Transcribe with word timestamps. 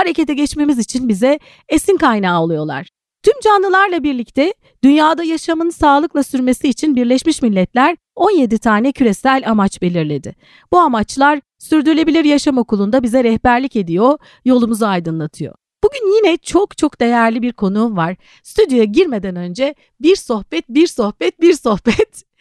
harekete 0.00 0.34
geçmemiz 0.34 0.78
için 0.78 1.08
bize 1.08 1.38
esin 1.68 1.96
kaynağı 1.96 2.40
oluyorlar. 2.40 2.88
Tüm 3.22 3.34
canlılarla 3.44 4.02
birlikte 4.02 4.54
dünyada 4.84 5.24
yaşamın 5.24 5.70
sağlıkla 5.70 6.22
sürmesi 6.22 6.68
için 6.68 6.96
Birleşmiş 6.96 7.42
Milletler 7.42 7.96
17 8.16 8.58
tane 8.58 8.92
küresel 8.92 9.42
amaç 9.46 9.82
belirledi. 9.82 10.34
Bu 10.72 10.78
amaçlar 10.78 11.40
Sürdürülebilir 11.58 12.24
Yaşam 12.24 12.58
Okulu'nda 12.58 13.02
bize 13.02 13.24
rehberlik 13.24 13.76
ediyor, 13.76 14.18
yolumuzu 14.44 14.86
aydınlatıyor. 14.86 15.54
Bugün 15.84 16.16
yine 16.16 16.36
çok 16.36 16.78
çok 16.78 17.00
değerli 17.00 17.42
bir 17.42 17.52
konuğum 17.52 17.96
var. 17.96 18.16
Stüdyoya 18.42 18.84
girmeden 18.84 19.36
önce 19.36 19.74
bir 20.00 20.16
sohbet, 20.16 20.68
bir 20.68 20.86
sohbet, 20.86 21.40
bir 21.40 21.54
sohbet. 21.54 22.24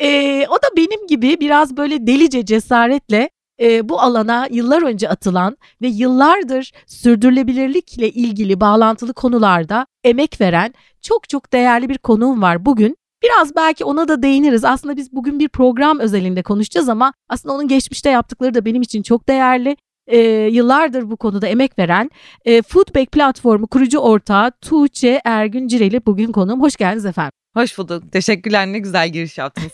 Ee, 0.00 0.46
o 0.48 0.54
da 0.54 0.76
benim 0.76 1.06
gibi 1.06 1.40
biraz 1.40 1.76
böyle 1.76 2.06
delice 2.06 2.44
cesaretle 2.44 3.30
e, 3.62 3.88
bu 3.88 4.00
alana 4.00 4.48
yıllar 4.50 4.82
önce 4.82 5.08
atılan 5.08 5.56
ve 5.82 5.86
yıllardır 5.88 6.72
sürdürülebilirlikle 6.86 8.10
ilgili 8.10 8.60
bağlantılı 8.60 9.12
konularda 9.12 9.86
emek 10.04 10.40
veren 10.40 10.74
çok 11.02 11.28
çok 11.28 11.52
değerli 11.52 11.88
bir 11.88 11.98
konuğum 11.98 12.42
var 12.42 12.66
bugün. 12.66 12.96
Biraz 13.22 13.56
belki 13.56 13.84
ona 13.84 14.08
da 14.08 14.22
değiniriz. 14.22 14.64
Aslında 14.64 14.96
biz 14.96 15.12
bugün 15.12 15.38
bir 15.38 15.48
program 15.48 15.98
özelinde 15.98 16.42
konuşacağız 16.42 16.88
ama 16.88 17.12
aslında 17.28 17.54
onun 17.54 17.68
geçmişte 17.68 18.10
yaptıkları 18.10 18.54
da 18.54 18.64
benim 18.64 18.82
için 18.82 19.02
çok 19.02 19.28
değerli. 19.28 19.76
E, 20.06 20.18
yıllardır 20.52 21.10
bu 21.10 21.16
konuda 21.16 21.46
emek 21.46 21.78
veren 21.78 22.10
e, 22.44 22.62
Foodback 22.62 23.12
platformu 23.12 23.66
kurucu 23.66 23.98
ortağı 23.98 24.50
Tuğçe 24.60 25.20
Ergün 25.24 25.68
Cireli 25.68 26.06
bugün 26.06 26.32
konuğum. 26.32 26.60
Hoş 26.60 26.76
geldiniz 26.76 27.06
efendim. 27.06 27.41
Hoş 27.54 27.78
bulduk. 27.78 28.12
Teşekkürler. 28.12 28.66
Ne 28.66 28.78
güzel 28.78 29.08
giriş 29.08 29.38
yaptınız. 29.38 29.72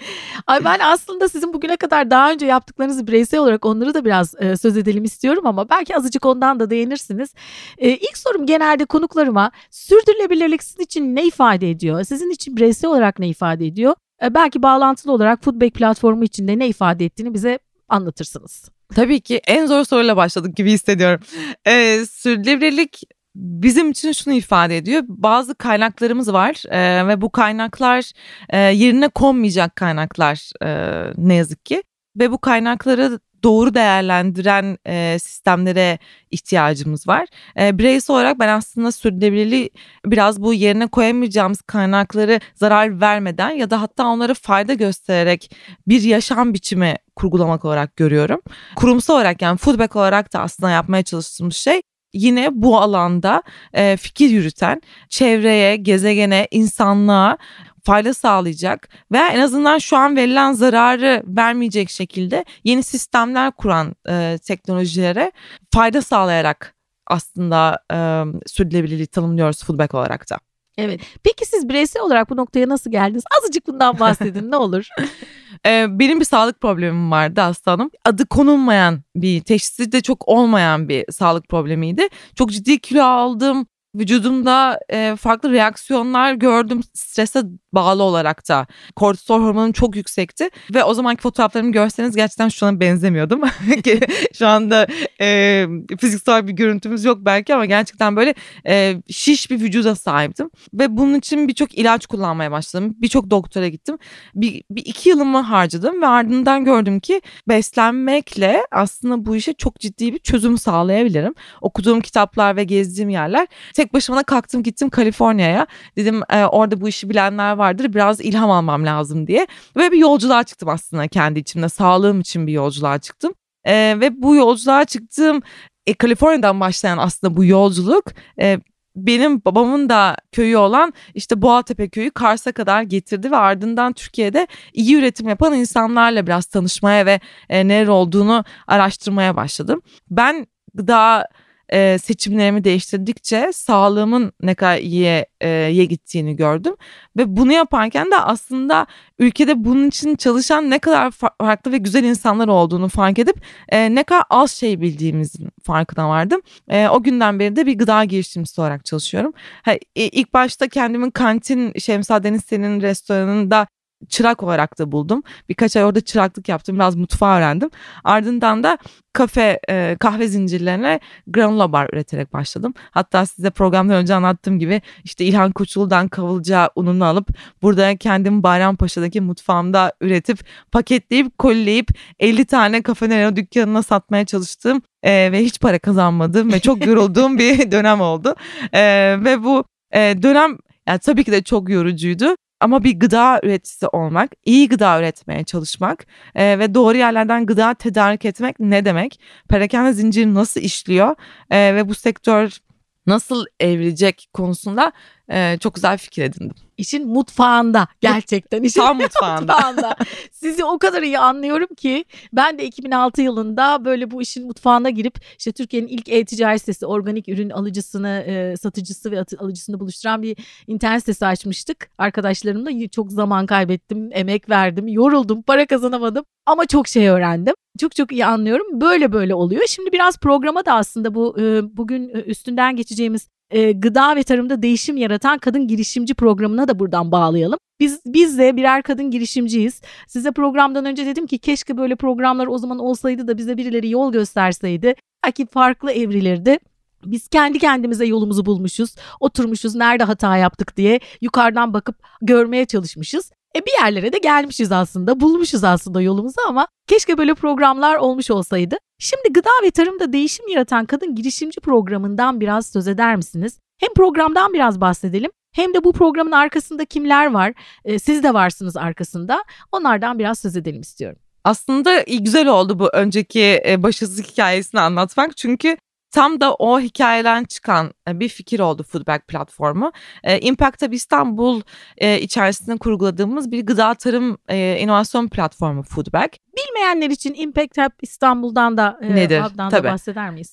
Ay 0.46 0.64
ben 0.64 0.78
aslında 0.82 1.28
sizin 1.28 1.52
bugüne 1.52 1.76
kadar 1.76 2.10
daha 2.10 2.32
önce 2.32 2.46
yaptıklarınızı 2.46 3.06
bireysel 3.06 3.40
olarak 3.40 3.66
onları 3.66 3.94
da 3.94 4.04
biraz 4.04 4.34
e, 4.38 4.56
söz 4.56 4.76
edelim 4.76 5.04
istiyorum 5.04 5.46
ama 5.46 5.68
belki 5.68 5.96
azıcık 5.96 6.26
ondan 6.26 6.60
da 6.60 6.70
değinirsiniz. 6.70 7.34
E, 7.78 7.90
ilk 7.90 8.18
sorum 8.18 8.46
genelde 8.46 8.84
konuklarıma 8.84 9.50
sürdürülebilirlik 9.70 10.62
sizin 10.62 10.82
için 10.82 11.16
ne 11.16 11.26
ifade 11.26 11.70
ediyor? 11.70 12.04
Sizin 12.04 12.30
için 12.30 12.56
bireysel 12.56 12.90
olarak 12.90 13.18
ne 13.18 13.28
ifade 13.28 13.66
ediyor? 13.66 13.94
E, 14.22 14.34
belki 14.34 14.62
bağlantılı 14.62 15.12
olarak 15.12 15.44
Foodback 15.44 15.74
platformu 15.74 16.24
içinde 16.24 16.58
ne 16.58 16.68
ifade 16.68 17.04
ettiğini 17.04 17.34
bize 17.34 17.58
anlatırsınız. 17.88 18.68
Tabii 18.94 19.20
ki 19.20 19.40
en 19.46 19.66
zor 19.66 19.84
soruyla 19.84 20.16
başladık 20.16 20.56
gibi 20.56 20.72
hissediyorum. 20.72 21.20
Ee, 21.66 22.04
sürdürülebilirlik 22.10 23.02
bizim 23.34 23.90
için 23.90 24.12
şunu 24.12 24.34
ifade 24.34 24.76
ediyor. 24.76 25.02
Bazı 25.08 25.54
kaynaklarımız 25.54 26.32
var 26.32 26.62
e, 26.70 27.08
ve 27.08 27.20
bu 27.20 27.32
kaynaklar 27.32 28.12
e, 28.48 28.58
yerine 28.58 29.08
konmayacak 29.08 29.76
kaynaklar 29.76 30.50
e, 30.62 31.12
ne 31.16 31.34
yazık 31.34 31.66
ki. 31.66 31.82
Ve 32.16 32.30
bu 32.30 32.38
kaynakları 32.38 33.18
doğru 33.42 33.74
değerlendiren 33.74 34.78
e, 34.86 35.18
sistemlere 35.18 35.98
ihtiyacımız 36.30 37.08
var. 37.08 37.28
E, 37.60 37.78
bireysel 37.78 38.16
olarak 38.16 38.38
ben 38.38 38.48
aslında 38.48 38.92
sürdürülebilirliği 38.92 39.70
biraz 40.06 40.42
bu 40.42 40.54
yerine 40.54 40.86
koyamayacağımız 40.86 41.62
kaynakları 41.62 42.40
zarar 42.54 43.00
vermeden 43.00 43.50
ya 43.50 43.70
da 43.70 43.80
hatta 43.80 44.06
onlara 44.06 44.34
fayda 44.34 44.74
göstererek 44.74 45.56
bir 45.88 46.02
yaşam 46.02 46.54
biçimi 46.54 46.96
kurgulamak 47.16 47.64
olarak 47.64 47.96
görüyorum. 47.96 48.40
Kurumsal 48.76 49.14
olarak 49.14 49.42
yani 49.42 49.58
foodback 49.58 49.96
olarak 49.96 50.32
da 50.32 50.40
aslında 50.40 50.70
yapmaya 50.70 51.02
çalıştığımız 51.02 51.56
şey 51.56 51.82
yine 52.12 52.48
bu 52.52 52.78
alanda 52.78 53.42
e, 53.72 53.96
fikir 53.96 54.30
yürüten, 54.30 54.82
çevreye, 55.08 55.76
gezegene, 55.76 56.48
insanlığa 56.50 57.38
fayda 57.84 58.14
sağlayacak 58.14 58.88
veya 59.12 59.28
en 59.28 59.40
azından 59.40 59.78
şu 59.78 59.96
an 59.96 60.16
verilen 60.16 60.52
zararı 60.52 61.22
vermeyecek 61.26 61.90
şekilde 61.90 62.44
yeni 62.64 62.82
sistemler 62.82 63.52
kuran 63.52 63.94
e, 64.08 64.38
teknolojilere 64.44 65.32
fayda 65.70 66.02
sağlayarak 66.02 66.74
aslında 67.06 67.78
e, 67.92 67.98
sürdürülebilirliği 68.46 69.06
tanımlıyoruz 69.06 69.64
fullback 69.64 69.94
olarak 69.94 70.30
da. 70.30 70.49
Evet. 70.80 71.00
Peki 71.24 71.46
siz 71.46 71.68
bireysel 71.68 72.02
olarak 72.02 72.30
bu 72.30 72.36
noktaya 72.36 72.68
nasıl 72.68 72.90
geldiniz? 72.90 73.24
Azıcık 73.38 73.66
bundan 73.66 73.98
bahsedin 73.98 74.50
ne 74.50 74.56
olur. 74.56 74.88
ee, 75.66 75.86
benim 75.88 76.20
bir 76.20 76.24
sağlık 76.24 76.60
problemim 76.60 77.10
vardı 77.10 77.42
aslanım. 77.42 77.90
Adı 78.04 78.26
konulmayan 78.26 79.02
bir, 79.16 79.40
teşhisi 79.40 79.92
de 79.92 80.00
çok 80.00 80.28
olmayan 80.28 80.88
bir 80.88 81.04
sağlık 81.12 81.48
problemiydi. 81.48 82.08
Çok 82.34 82.50
ciddi 82.50 82.78
kilo 82.78 83.02
aldım 83.02 83.66
vücudumda 83.94 84.80
e, 84.88 85.16
farklı 85.16 85.52
reaksiyonlar 85.52 86.34
gördüm 86.34 86.80
strese 86.94 87.42
bağlı 87.72 88.02
olarak 88.02 88.48
da. 88.48 88.66
Kortisol 88.96 89.42
hormonum 89.42 89.72
çok 89.72 89.96
yüksekti 89.96 90.50
ve 90.74 90.84
o 90.84 90.94
zamanki 90.94 91.22
fotoğraflarımı 91.22 91.72
görseniz 91.72 92.16
gerçekten 92.16 92.48
şu 92.48 92.66
an 92.66 92.80
benzemiyordum. 92.80 93.40
şu 94.38 94.46
anda 94.46 94.86
e, 95.20 95.66
fiziksel 96.00 96.48
bir 96.48 96.52
görüntümüz 96.52 97.04
yok 97.04 97.18
belki 97.20 97.54
ama 97.54 97.64
gerçekten 97.64 98.16
böyle 98.16 98.34
e, 98.66 99.02
şiş 99.10 99.50
bir 99.50 99.60
vücuda 99.60 99.94
sahiptim. 99.94 100.50
Ve 100.74 100.96
bunun 100.96 101.14
için 101.14 101.48
birçok 101.48 101.78
ilaç 101.78 102.06
kullanmaya 102.06 102.50
başladım. 102.50 102.96
Birçok 102.98 103.30
doktora 103.30 103.68
gittim. 103.68 103.98
Bir, 104.34 104.62
bir 104.70 104.82
iki 104.86 105.08
yılımı 105.08 105.40
harcadım 105.40 106.02
ve 106.02 106.06
ardından 106.06 106.64
gördüm 106.64 107.00
ki 107.00 107.20
beslenmekle 107.48 108.62
aslında 108.70 109.26
bu 109.26 109.36
işe 109.36 109.52
çok 109.52 109.80
ciddi 109.80 110.12
bir 110.12 110.18
çözüm 110.18 110.58
sağlayabilirim. 110.58 111.34
Okuduğum 111.60 112.00
kitaplar 112.00 112.56
ve 112.56 112.64
gezdiğim 112.64 113.08
yerler 113.08 113.46
tek 113.74 113.94
başıma 113.94 114.22
kalktım 114.22 114.62
gittim 114.62 114.90
Kaliforniya'ya. 114.90 115.66
Dedim 115.96 116.22
e, 116.30 116.44
orada 116.44 116.80
bu 116.80 116.88
işi 116.88 117.10
bilenler 117.10 117.58
vardır 117.60 117.94
biraz 117.94 118.20
ilham 118.20 118.50
almam 118.50 118.86
lazım 118.86 119.26
diye. 119.26 119.46
Ve 119.76 119.92
bir 119.92 119.98
yolculuğa 119.98 120.44
çıktım 120.44 120.68
aslında 120.68 121.08
kendi 121.08 121.38
içimde. 121.38 121.68
Sağlığım 121.68 122.20
için 122.20 122.46
bir 122.46 122.52
yolculuğa 122.52 122.98
çıktım. 122.98 123.34
E, 123.64 123.96
ve 124.00 124.22
bu 124.22 124.36
yolculuğa 124.36 124.84
çıktığım 124.84 125.42
e, 125.86 125.94
Kaliforniya'dan 125.94 126.60
başlayan 126.60 126.98
aslında 126.98 127.36
bu 127.36 127.44
yolculuk 127.44 128.04
e, 128.40 128.60
benim 128.96 129.44
babamın 129.44 129.88
da 129.88 130.16
köyü 130.32 130.56
olan 130.56 130.92
işte 131.14 131.42
Boğatepe 131.42 131.88
köyü 131.88 132.10
Kars'a 132.10 132.52
kadar 132.52 132.82
getirdi 132.82 133.30
ve 133.30 133.36
ardından 133.36 133.92
Türkiye'de 133.92 134.46
iyi 134.72 134.96
üretim 134.96 135.28
yapan 135.28 135.54
insanlarla 135.54 136.26
biraz 136.26 136.46
tanışmaya 136.46 137.06
ve 137.06 137.20
e, 137.48 137.68
neler 137.68 137.86
olduğunu 137.86 138.44
araştırmaya 138.66 139.36
başladım. 139.36 139.82
Ben 140.10 140.46
gıda 140.74 141.26
e, 141.72 141.98
seçimlerimi 141.98 142.64
değiştirdikçe 142.64 143.50
sağlığımın 143.52 144.32
ne 144.42 144.54
kadar 144.54 144.78
iyiye, 144.78 145.26
e, 145.40 145.68
iyiye 145.70 145.84
gittiğini 145.84 146.36
gördüm. 146.36 146.74
Ve 147.16 147.36
bunu 147.36 147.52
yaparken 147.52 148.10
de 148.10 148.16
aslında 148.16 148.86
ülkede 149.18 149.64
bunun 149.64 149.88
için 149.88 150.16
çalışan 150.16 150.70
ne 150.70 150.78
kadar 150.78 151.10
farklı 151.40 151.72
ve 151.72 151.78
güzel 151.78 152.04
insanlar 152.04 152.48
olduğunu 152.48 152.88
fark 152.88 153.18
edip 153.18 153.36
e, 153.68 153.94
ne 153.94 154.02
kadar 154.02 154.24
az 154.30 154.52
şey 154.52 154.80
bildiğimizin 154.80 155.48
farkına 155.62 156.08
vardım. 156.08 156.40
E, 156.68 156.88
o 156.88 157.02
günden 157.02 157.38
beri 157.38 157.56
de 157.56 157.66
bir 157.66 157.78
gıda 157.78 158.04
girişimcisi 158.04 158.60
olarak 158.60 158.84
çalışıyorum. 158.84 159.32
Ha, 159.62 159.72
ilk 159.94 160.34
başta 160.34 160.68
kendimin 160.68 161.10
kantin 161.10 161.72
Şemsa 161.78 162.22
Deniz 162.22 162.44
Sen'in 162.44 162.80
restoranında 162.80 163.66
çırak 164.08 164.42
olarak 164.42 164.78
da 164.78 164.92
buldum. 164.92 165.22
Birkaç 165.48 165.76
ay 165.76 165.84
orada 165.84 166.00
çıraklık 166.00 166.48
yaptım. 166.48 166.76
Biraz 166.76 166.96
mutfağı 166.96 167.38
öğrendim. 167.38 167.70
Ardından 168.04 168.62
da 168.62 168.78
kafe, 169.12 169.60
e, 169.68 169.96
kahve 170.00 170.28
zincirlerine 170.28 171.00
granola 171.26 171.72
bar 171.72 171.88
üreterek 171.92 172.32
başladım. 172.32 172.74
Hatta 172.90 173.26
size 173.26 173.50
programdan 173.50 173.96
önce 173.96 174.14
anlattığım 174.14 174.58
gibi 174.58 174.82
işte 175.04 175.24
İlhan 175.24 175.52
Koçulu'dan 175.52 176.08
kavılca 176.08 176.70
ununu 176.74 177.04
alıp 177.04 177.28
burada 177.62 177.96
kendim 177.96 178.42
Bayrampaşa'daki 178.42 179.20
mutfağımda 179.20 179.92
üretip 180.00 180.38
paketleyip 180.72 181.38
kolileyip 181.38 181.88
50 182.20 182.44
tane 182.44 182.82
kafe 182.82 183.36
dükkanına 183.36 183.82
satmaya 183.82 184.24
çalıştım. 184.24 184.82
E, 185.02 185.32
ve 185.32 185.44
hiç 185.44 185.60
para 185.60 185.78
kazanmadım 185.78 186.52
ve 186.52 186.60
çok 186.60 186.86
yorulduğum 186.86 187.38
bir 187.38 187.70
dönem 187.72 188.00
oldu. 188.00 188.34
E, 188.72 188.82
ve 189.24 189.44
bu 189.44 189.64
e, 189.94 189.98
dönem 190.22 190.58
yani 190.88 190.98
tabii 190.98 191.24
ki 191.24 191.32
de 191.32 191.42
çok 191.42 191.70
yorucuydu 191.70 192.36
ama 192.60 192.84
bir 192.84 193.00
gıda 193.00 193.40
üreticisi 193.42 193.86
olmak, 193.86 194.30
iyi 194.44 194.68
gıda 194.68 194.98
üretmeye 194.98 195.44
çalışmak 195.44 196.06
e, 196.34 196.58
ve 196.58 196.74
doğru 196.74 196.96
yerlerden 196.96 197.46
gıda 197.46 197.74
tedarik 197.74 198.24
etmek 198.24 198.60
ne 198.60 198.84
demek? 198.84 199.20
Perakende 199.48 199.92
zinciri 199.92 200.34
nasıl 200.34 200.60
işliyor 200.60 201.14
e, 201.50 201.74
ve 201.74 201.88
bu 201.88 201.94
sektör 201.94 202.58
nasıl 203.06 203.46
evrilecek 203.60 204.28
konusunda 204.32 204.92
e, 205.30 205.58
çok 205.58 205.74
güzel 205.74 205.98
fikir 205.98 206.22
edindim. 206.22 206.56
İşin 206.78 207.08
mutfağında 207.08 207.88
gerçekten. 208.00 208.62
işin 208.62 208.80
Tam 208.80 208.96
mutfağında. 209.00 209.54
mutfağında. 209.54 209.96
Sizi 210.32 210.64
o 210.64 210.78
kadar 210.78 211.02
iyi 211.02 211.18
anlıyorum 211.18 211.68
ki 211.76 212.04
ben 212.32 212.58
de 212.58 212.64
2006 212.64 213.22
yılında 213.22 213.84
böyle 213.84 214.10
bu 214.10 214.22
işin 214.22 214.46
mutfağına 214.46 214.90
girip 214.90 215.18
işte 215.38 215.52
Türkiye'nin 215.52 215.88
ilk 215.88 216.08
e-ticaret 216.08 216.60
sitesi 216.60 216.86
organik 216.86 217.28
ürün 217.28 217.50
alıcısını, 217.50 218.24
e, 218.26 218.56
satıcısı 218.56 219.10
ve 219.10 219.24
alıcısını 219.38 219.80
buluşturan 219.80 220.22
bir 220.22 220.36
internet 220.66 221.00
sitesi 221.00 221.26
açmıştık. 221.26 221.90
Arkadaşlarımla 221.98 222.88
çok 222.88 223.12
zaman 223.12 223.46
kaybettim, 223.46 224.10
emek 224.12 224.50
verdim, 224.50 224.88
yoruldum, 224.88 225.42
para 225.42 225.66
kazanamadım 225.66 226.24
ama 226.46 226.66
çok 226.66 226.88
şey 226.88 227.08
öğrendim. 227.08 227.54
Çok 227.80 227.96
çok 227.96 228.12
iyi 228.12 228.26
anlıyorum. 228.26 228.80
Böyle 228.80 229.12
böyle 229.12 229.34
oluyor. 229.34 229.62
Şimdi 229.66 229.92
biraz 229.92 230.18
programa 230.18 230.64
da 230.64 230.74
aslında 230.74 231.14
bu 231.14 231.40
e, 231.40 231.76
bugün 231.76 232.08
e, 232.08 232.12
üstünden 232.12 232.76
geçeceğimiz 232.76 233.28
e, 233.50 233.72
gıda 233.72 234.16
ve 234.16 234.22
tarımda 234.22 234.62
değişim 234.62 234.96
yaratan 234.96 235.38
kadın 235.38 235.68
girişimci 235.68 236.14
programına 236.14 236.68
da 236.68 236.78
buradan 236.78 237.12
bağlayalım. 237.12 237.58
Biz 237.80 238.00
biz 238.06 238.38
de 238.38 238.56
birer 238.56 238.82
kadın 238.82 239.10
girişimciyiz. 239.10 239.80
Size 240.06 240.32
programdan 240.32 240.84
önce 240.84 241.06
dedim 241.06 241.26
ki 241.26 241.38
keşke 241.38 241.76
böyle 241.76 241.96
programlar 241.96 242.46
o 242.46 242.58
zaman 242.58 242.78
olsaydı 242.78 243.28
da 243.28 243.38
bize 243.38 243.56
birileri 243.56 243.90
yol 243.90 244.12
gösterseydi. 244.12 244.94
Belki 245.24 245.46
farklı 245.46 245.92
evrilirdi. 245.92 246.58
Biz 247.04 247.28
kendi 247.28 247.58
kendimize 247.58 248.06
yolumuzu 248.06 248.46
bulmuşuz, 248.46 248.94
oturmuşuz, 249.20 249.74
nerede 249.74 250.04
hata 250.04 250.36
yaptık 250.36 250.76
diye 250.76 251.00
yukarıdan 251.20 251.74
bakıp 251.74 251.96
görmeye 252.22 252.64
çalışmışız. 252.64 253.32
E 253.56 253.66
bir 253.66 253.84
yerlere 253.84 254.12
de 254.12 254.18
gelmişiz 254.18 254.72
aslında, 254.72 255.20
bulmuşuz 255.20 255.64
aslında 255.64 256.02
yolumuzu 256.02 256.40
ama 256.48 256.68
keşke 256.86 257.18
böyle 257.18 257.34
programlar 257.34 257.96
olmuş 257.96 258.30
olsaydı. 258.30 258.76
Şimdi 259.02 259.32
gıda 259.32 259.50
ve 259.64 259.70
tarımda 259.70 260.12
değişim 260.12 260.48
yaratan 260.48 260.86
kadın 260.86 261.14
girişimci 261.14 261.60
programından 261.60 262.40
biraz 262.40 262.66
söz 262.66 262.88
eder 262.88 263.16
misiniz? 263.16 263.58
Hem 263.78 263.94
programdan 263.94 264.52
biraz 264.52 264.80
bahsedelim 264.80 265.30
hem 265.52 265.74
de 265.74 265.84
bu 265.84 265.92
programın 265.92 266.32
arkasında 266.32 266.84
kimler 266.84 267.30
var? 267.30 267.52
E, 267.84 267.98
siz 267.98 268.22
de 268.22 268.34
varsınız 268.34 268.76
arkasında. 268.76 269.44
Onlardan 269.72 270.18
biraz 270.18 270.38
söz 270.38 270.56
edelim 270.56 270.80
istiyorum. 270.80 271.18
Aslında 271.44 272.00
güzel 272.00 272.48
oldu 272.48 272.78
bu 272.78 272.88
önceki 272.92 273.62
e, 273.66 273.82
başarısız 273.82 274.22
hikayesini 274.32 274.80
anlatmak. 274.80 275.36
Çünkü 275.36 275.76
Tam 276.10 276.40
da 276.40 276.54
o 276.54 276.80
hikayeden 276.80 277.44
çıkan 277.44 277.92
e, 278.08 278.20
bir 278.20 278.28
fikir 278.28 278.60
oldu 278.60 278.82
Foodback 278.82 279.28
platformu. 279.28 279.92
E, 280.24 280.40
Impact 280.40 280.82
Hub 280.82 280.92
İstanbul 280.92 281.62
e, 281.98 282.20
içerisinde 282.20 282.78
kurguladığımız 282.78 283.50
bir 283.50 283.66
gıda 283.66 283.94
tarım 283.94 284.38
inovasyon 284.78 285.28
platformu 285.28 285.82
Foodback. 285.82 286.36
Bilmeyenler 286.56 287.10
için 287.10 287.34
Impact 287.34 287.78
Hub 287.78 287.92
İstanbul'dan 288.02 288.76
da 288.76 288.98
Nedir? 289.02 289.42
Tabii. 289.56 289.72
da 289.72 289.84
bahseder 289.84 290.30
miyiz? 290.30 290.52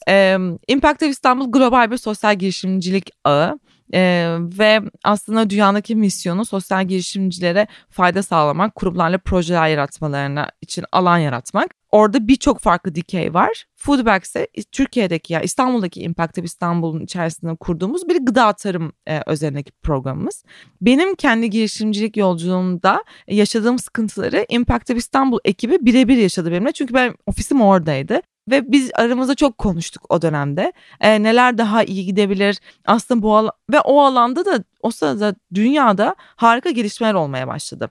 Impact 0.68 1.02
Hub 1.02 1.10
İstanbul 1.10 1.52
global 1.52 1.92
bir 1.92 1.98
sosyal 1.98 2.36
girişimcilik 2.36 3.10
ağı. 3.24 3.60
Ee, 3.94 4.38
ve 4.40 4.82
aslında 5.04 5.50
dünyadaki 5.50 5.96
misyonu 5.96 6.46
sosyal 6.46 6.86
girişimcilere 6.86 7.68
fayda 7.90 8.24
sağlamak, 8.24 8.76
kurumlarla 8.76 9.18
projeler 9.18 9.68
yaratmalarına 9.68 10.50
için 10.62 10.86
alan 10.92 11.18
yaratmak. 11.18 11.77
Orada 11.92 12.28
birçok 12.28 12.60
farklı 12.60 12.96
dikey 12.96 13.34
var. 13.34 13.66
Foodback 13.76 14.26
ise 14.26 14.48
Türkiye'deki 14.72 15.34
ya 15.34 15.42
İstanbul'daki 15.42 16.02
Impact 16.02 16.38
İstanbul'un 16.38 17.00
içerisinde 17.00 17.56
kurduğumuz 17.56 18.08
bir 18.08 18.26
gıda 18.26 18.54
tarım 18.54 18.94
e, 19.08 19.22
özelindeki 19.26 19.72
programımız. 19.72 20.44
Benim 20.82 21.16
kendi 21.16 21.50
girişimcilik 21.50 22.18
yolculuğumda 22.18 23.04
yaşadığım 23.28 23.80
sıkıntıları 23.80 24.46
Impact 24.50 24.90
İstanbul 24.90 25.40
ekibi 25.46 25.78
birebir 25.82 26.18
yaşadı 26.18 26.52
benimle. 26.52 26.72
Çünkü 26.72 26.94
ben 26.94 27.16
ofisim 27.26 27.62
oradaydı. 27.62 28.22
Ve 28.50 28.72
biz 28.72 28.92
aramızda 28.94 29.36
çok 29.36 29.58
konuştuk 29.58 30.06
o 30.10 30.22
dönemde. 30.22 30.74
E, 31.02 31.24
neler 31.24 31.58
daha 31.58 31.84
iyi 31.84 32.06
gidebilir 32.06 32.60
aslında 32.86 33.22
bu 33.22 33.36
al 33.36 33.50
ve 33.72 33.80
o 33.80 34.02
alanda 34.02 34.46
da 34.46 34.64
o 34.84 34.92
sırada 34.92 35.36
dünyada 35.54 36.16
harika 36.20 36.70
gelişmeler 36.70 37.14
olmaya 37.14 37.48
başladı. 37.48 37.90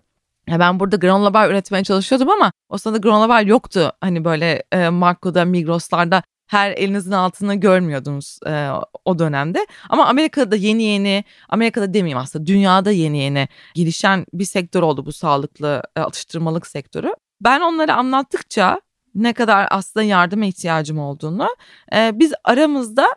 Ya 0.49 0.59
ben 0.61 0.81
burada 0.81 0.97
granola 0.97 1.35
bar 1.35 1.51
üretmeye 1.51 1.85
çalışıyordum 1.85 2.31
ama 2.31 2.53
o 2.69 2.79
sırada 2.79 2.99
granola 2.99 3.29
bar 3.29 3.43
yoktu. 3.43 3.93
Hani 4.01 4.25
böyle 4.25 4.63
e, 4.73 4.89
Marco'da, 4.89 5.45
Migros'larda 5.45 6.23
her 6.47 6.71
elinizin 6.71 7.13
altında 7.13 7.55
görmüyordunuz 7.55 8.39
e, 8.47 8.69
o 9.05 9.19
dönemde. 9.19 9.67
Ama 9.89 10.07
Amerika'da 10.07 10.57
yeni 10.57 10.83
yeni, 10.83 11.25
Amerika'da 11.49 11.95
demeyeyim 11.95 12.19
aslında 12.19 12.47
dünyada 12.47 12.91
yeni 12.91 13.19
yeni 13.19 13.49
gelişen 13.75 14.27
bir 14.33 14.45
sektör 14.45 14.83
oldu 14.83 15.07
bu 15.07 15.13
sağlıklı 15.13 15.83
e, 15.97 16.01
atıştırmalık 16.01 16.67
sektörü. 16.67 17.15
Ben 17.41 17.61
onları 17.61 17.95
anlattıkça 17.95 18.81
ne 19.15 19.33
kadar 19.33 19.69
aslında 19.71 20.05
yardıma 20.05 20.45
ihtiyacım 20.45 20.99
olduğunu 20.99 21.49
e, 21.95 22.11
biz 22.15 22.33
aramızda 22.45 23.09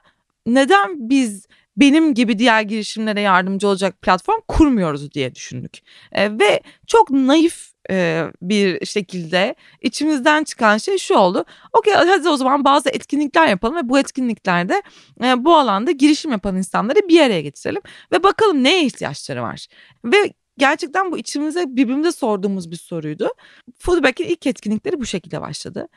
neden 0.46 1.10
biz 1.10 1.48
benim 1.80 2.14
gibi 2.14 2.40
diğer 2.40 2.62
girişimlere 2.62 3.22
yardımcı 3.22 3.68
olacak 3.68 4.02
platform 4.02 4.40
kurmuyoruz 4.48 5.12
diye 5.12 5.36
düşündük. 5.36 5.80
E, 6.12 6.40
ve 6.40 6.62
çok 6.88 7.10
naif 7.10 7.70
e, 7.92 8.26
bir 8.42 8.86
şekilde 8.86 9.56
içimizden 9.82 10.44
çıkan 10.44 10.78
şey 10.78 10.98
şu 10.98 11.16
oldu. 11.16 11.46
Okey 11.74 11.94
hadi 11.94 12.30
o 12.30 12.38
zaman 12.38 12.66
bazı 12.66 12.90
etkinlikler 12.90 13.48
yapalım 13.48 13.76
ve 13.76 13.90
bu 13.90 14.00
etkinliklerde 14.00 14.82
e, 15.24 15.46
bu 15.46 15.56
alanda 15.56 15.92
girişim 15.92 16.32
yapan 16.32 16.58
insanları 16.58 17.00
bir 17.10 17.22
araya 17.22 17.42
getirelim 17.42 17.82
ve 18.12 18.24
bakalım 18.24 18.64
neye 18.64 18.86
ihtiyaçları 18.86 19.42
var. 19.42 19.68
Ve 20.06 20.34
gerçekten 20.58 21.12
bu 21.12 21.18
içimize 21.18 21.66
birbirimize 21.68 22.12
sorduğumuz 22.12 22.72
bir 22.72 22.76
soruydu. 22.76 23.30
Foodback'in 23.80 24.26
ilk 24.26 24.48
etkinlikleri 24.48 25.00
bu 25.00 25.06
şekilde 25.06 25.42
başladı. 25.42 25.88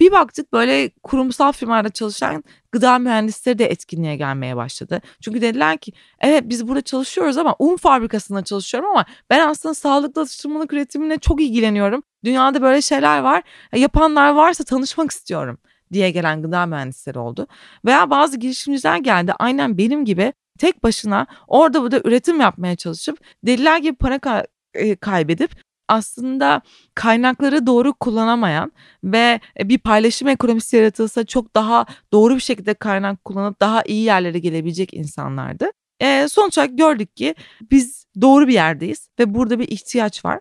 Bir 0.00 0.12
baktık 0.12 0.52
böyle 0.52 0.90
kurumsal 1.02 1.52
firmalarda 1.52 1.90
çalışan 1.90 2.44
gıda 2.72 2.98
mühendisleri 2.98 3.58
de 3.58 3.66
etkinliğe 3.66 4.16
gelmeye 4.16 4.56
başladı. 4.56 5.00
Çünkü 5.20 5.40
dediler 5.40 5.78
ki 5.78 5.92
evet 6.20 6.42
biz 6.46 6.68
burada 6.68 6.80
çalışıyoruz 6.80 7.38
ama 7.38 7.56
un 7.58 7.76
fabrikasında 7.76 8.44
çalışıyorum 8.44 8.90
ama 8.90 9.04
ben 9.30 9.48
aslında 9.48 9.74
sağlıklı 9.74 10.22
atıştırmalık 10.22 10.72
üretimine 10.72 11.18
çok 11.18 11.40
ilgileniyorum. 11.40 12.02
Dünyada 12.24 12.62
böyle 12.62 12.82
şeyler 12.82 13.20
var. 13.20 13.42
E, 13.72 13.80
yapanlar 13.80 14.34
varsa 14.34 14.64
tanışmak 14.64 15.10
istiyorum 15.10 15.58
diye 15.92 16.10
gelen 16.10 16.42
gıda 16.42 16.66
mühendisleri 16.66 17.18
oldu. 17.18 17.46
Veya 17.84 18.10
bazı 18.10 18.36
girişimciler 18.36 18.98
geldi 18.98 19.32
aynen 19.38 19.78
benim 19.78 20.04
gibi 20.04 20.32
tek 20.58 20.82
başına 20.82 21.26
orada 21.48 21.82
burada 21.82 22.00
üretim 22.04 22.40
yapmaya 22.40 22.76
çalışıp 22.76 23.18
deliler 23.46 23.78
gibi 23.78 23.96
para 23.96 24.44
e, 24.74 24.96
kaybedip 24.96 25.67
aslında 25.88 26.60
kaynakları 26.94 27.66
doğru 27.66 27.94
kullanamayan 27.94 28.72
ve 29.04 29.40
e, 29.60 29.68
bir 29.68 29.78
paylaşım 29.78 30.28
ekonomisi 30.28 30.76
yaratılsa 30.76 31.24
çok 31.24 31.54
daha 31.54 31.86
doğru 32.12 32.34
bir 32.34 32.40
şekilde 32.40 32.74
kaynak 32.74 33.24
kullanıp 33.24 33.60
daha 33.60 33.82
iyi 33.82 34.04
yerlere 34.04 34.38
gelebilecek 34.38 34.94
insanlardı. 34.94 35.70
E, 36.00 36.28
sonuç 36.28 36.58
olarak 36.58 36.78
gördük 36.78 37.16
ki 37.16 37.34
biz 37.70 38.04
doğru 38.20 38.48
bir 38.48 38.52
yerdeyiz 38.52 39.08
ve 39.18 39.34
burada 39.34 39.58
bir 39.58 39.68
ihtiyaç 39.68 40.24
var. 40.24 40.40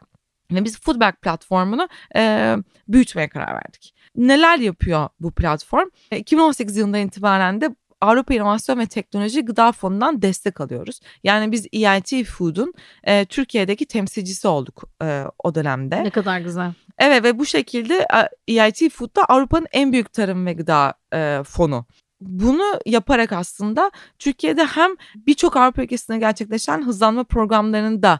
Ve 0.51 0.65
biz 0.65 0.79
Foodback 0.79 1.21
platformunu 1.21 1.89
e, 2.15 2.55
büyütmeye 2.87 3.29
karar 3.29 3.53
verdik. 3.53 3.93
Neler 4.15 4.59
yapıyor 4.59 5.09
bu 5.19 5.31
platform? 5.31 5.89
2018 6.11 6.77
e, 6.77 6.79
yılından 6.79 7.01
itibaren 7.01 7.61
de 7.61 7.75
Avrupa 8.01 8.33
İnovasyon 8.33 8.79
ve 8.79 8.85
Teknoloji 8.85 9.45
Gıda 9.45 9.71
Fonu'ndan 9.71 10.21
destek 10.21 10.61
alıyoruz. 10.61 10.99
Yani 11.23 11.51
biz 11.51 11.67
EIT 11.73 12.25
Food'un 12.25 12.73
e, 13.03 13.25
Türkiye'deki 13.25 13.85
temsilcisi 13.85 14.47
olduk 14.47 14.83
e, 15.03 15.23
o 15.43 15.55
dönemde. 15.55 16.03
Ne 16.03 16.09
kadar 16.09 16.39
güzel. 16.39 16.73
Evet 16.97 17.23
ve 17.23 17.39
bu 17.39 17.45
şekilde 17.45 18.07
EIT 18.47 18.91
Food 18.91 19.15
da 19.15 19.23
Avrupa'nın 19.25 19.67
en 19.71 19.91
büyük 19.91 20.13
tarım 20.13 20.45
ve 20.45 20.53
gıda 20.53 20.93
e, 21.13 21.43
fonu 21.43 21.85
bunu 22.21 22.79
yaparak 22.85 23.31
aslında 23.31 23.91
Türkiye'de 24.19 24.65
hem 24.65 24.91
birçok 25.15 25.57
Avrupa 25.57 25.83
ülkesinde 25.83 26.17
gerçekleşen 26.17 26.85
hızlanma 26.85 27.23
programlarını 27.23 28.03
da 28.03 28.19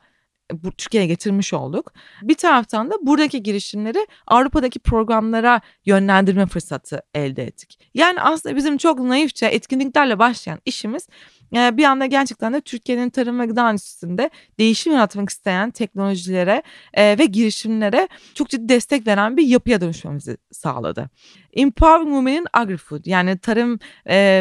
Türkiye'ye 0.77 1.07
getirmiş 1.07 1.53
olduk. 1.53 1.93
Bir 2.21 2.35
taraftan 2.35 2.91
da 2.91 2.95
buradaki 3.01 3.43
girişimleri 3.43 4.07
Avrupa'daki 4.27 4.79
programlara 4.79 5.61
yönlendirme 5.85 6.45
fırsatı 6.45 7.01
elde 7.15 7.43
ettik. 7.43 7.79
Yani 7.93 8.21
aslında 8.21 8.55
bizim 8.55 8.77
çok 8.77 8.99
naifçe 8.99 9.45
etkinliklerle 9.45 10.19
başlayan 10.19 10.59
işimiz 10.65 11.07
bir 11.51 11.83
anda 11.83 12.05
gerçekten 12.05 12.53
de 12.53 12.61
Türkiye'nin 12.61 13.09
tarım 13.09 13.39
ve 13.39 13.45
gıda 13.45 13.69
endüstrisinde 13.69 14.29
değişim 14.59 14.93
yaratmak 14.93 15.29
isteyen 15.29 15.71
teknolojilere 15.71 16.63
ve 16.97 17.25
girişimlere 17.25 18.07
çok 18.33 18.49
ciddi 18.49 18.69
destek 18.69 19.07
veren 19.07 19.37
bir 19.37 19.47
yapıya 19.47 19.81
dönüşmemizi 19.81 20.37
sağladı. 20.51 21.09
Empowering 21.53 22.09
Women 22.09 22.33
in 22.33 22.47
Agri-Food 22.53 23.01
yani 23.09 23.37
tarım 23.37 23.79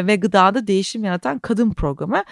ve 0.07 0.15
gıdada 0.15 0.67
değişim 0.67 1.03
yaratan 1.03 1.39
kadın 1.39 1.73
programı 1.73 2.23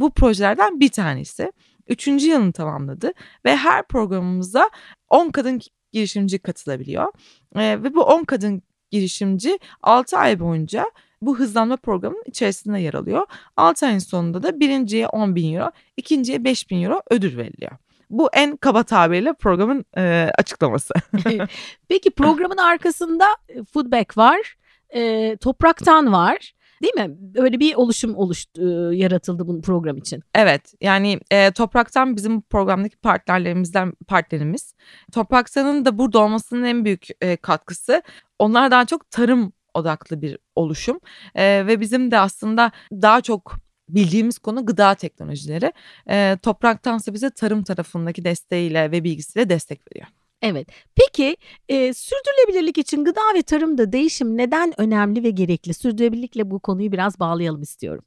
bu 0.00 0.10
projelerden 0.10 0.80
bir 0.80 0.88
tanesi. 0.88 1.52
Üçüncü 1.88 2.26
yılını 2.26 2.52
tamamladı 2.52 3.12
ve 3.44 3.56
her 3.56 3.86
programımıza 3.86 4.70
10 5.08 5.30
kadın 5.30 5.60
girişimci 5.92 6.38
katılabiliyor. 6.38 7.12
E, 7.56 7.82
ve 7.82 7.94
bu 7.94 8.02
10 8.02 8.24
kadın 8.24 8.62
girişimci 8.90 9.58
6 9.82 10.18
ay 10.18 10.40
boyunca 10.40 10.90
bu 11.22 11.38
hızlanma 11.38 11.76
programının 11.76 12.24
içerisinde 12.26 12.80
yer 12.80 12.94
alıyor. 12.94 13.26
6 13.56 13.86
ayın 13.86 13.98
sonunda 13.98 14.42
da 14.42 14.60
birinciye 14.60 15.06
10 15.06 15.34
bin 15.36 15.54
euro, 15.54 15.70
ikinciye 15.96 16.44
5 16.44 16.70
bin 16.70 16.82
euro 16.82 17.02
ödül 17.10 17.36
veriliyor. 17.36 17.72
Bu 18.10 18.28
en 18.32 18.56
kaba 18.56 18.82
tabirle 18.82 19.32
programın 19.32 19.84
e, 19.96 20.30
açıklaması. 20.38 20.94
Peki 21.88 22.10
programın 22.10 22.56
arkasında 22.56 23.24
Foodback 23.72 24.18
var, 24.18 24.56
e, 24.94 25.36
Topraktan 25.36 26.12
var. 26.12 26.52
Değil 26.82 26.94
mi? 26.94 27.16
Öyle 27.34 27.60
bir 27.60 27.74
oluşum 27.74 28.16
oluştu, 28.16 28.92
yaratıldı 28.92 29.46
bu 29.48 29.60
program 29.60 29.96
için. 29.96 30.22
Evet 30.34 30.74
yani 30.80 31.20
e, 31.30 31.50
Toprak'tan 31.50 32.16
bizim 32.16 32.40
programdaki 32.42 32.96
partnerlerimizden 32.96 33.92
partnerimiz. 34.06 34.74
Toprak'tanın 35.12 35.84
da 35.84 35.98
burada 35.98 36.18
olmasının 36.18 36.64
en 36.64 36.84
büyük 36.84 37.06
e, 37.20 37.36
katkısı 37.36 38.02
onlar 38.38 38.70
daha 38.70 38.84
çok 38.84 39.10
tarım 39.10 39.52
odaklı 39.74 40.22
bir 40.22 40.38
oluşum 40.56 41.00
e, 41.34 41.66
ve 41.66 41.80
bizim 41.80 42.10
de 42.10 42.18
aslında 42.18 42.72
daha 42.92 43.20
çok 43.20 43.56
bildiğimiz 43.88 44.38
konu 44.38 44.66
gıda 44.66 44.94
teknolojileri. 44.94 45.72
E, 46.10 46.38
topraktansa 46.42 47.14
bize 47.14 47.30
tarım 47.30 47.64
tarafındaki 47.64 48.24
desteğiyle 48.24 48.90
ve 48.90 49.04
bilgisiyle 49.04 49.48
destek 49.48 49.80
veriyor. 49.92 50.06
Evet. 50.46 50.68
Peki 50.96 51.36
e, 51.68 51.94
sürdürülebilirlik 51.94 52.78
için 52.78 53.04
gıda 53.04 53.20
ve 53.34 53.42
tarımda 53.42 53.92
değişim 53.92 54.36
neden 54.36 54.80
önemli 54.80 55.22
ve 55.22 55.30
gerekli? 55.30 55.74
Sürdürülebilirlikle 55.74 56.50
bu 56.50 56.60
konuyu 56.60 56.92
biraz 56.92 57.20
bağlayalım 57.20 57.62
istiyorum. 57.62 58.04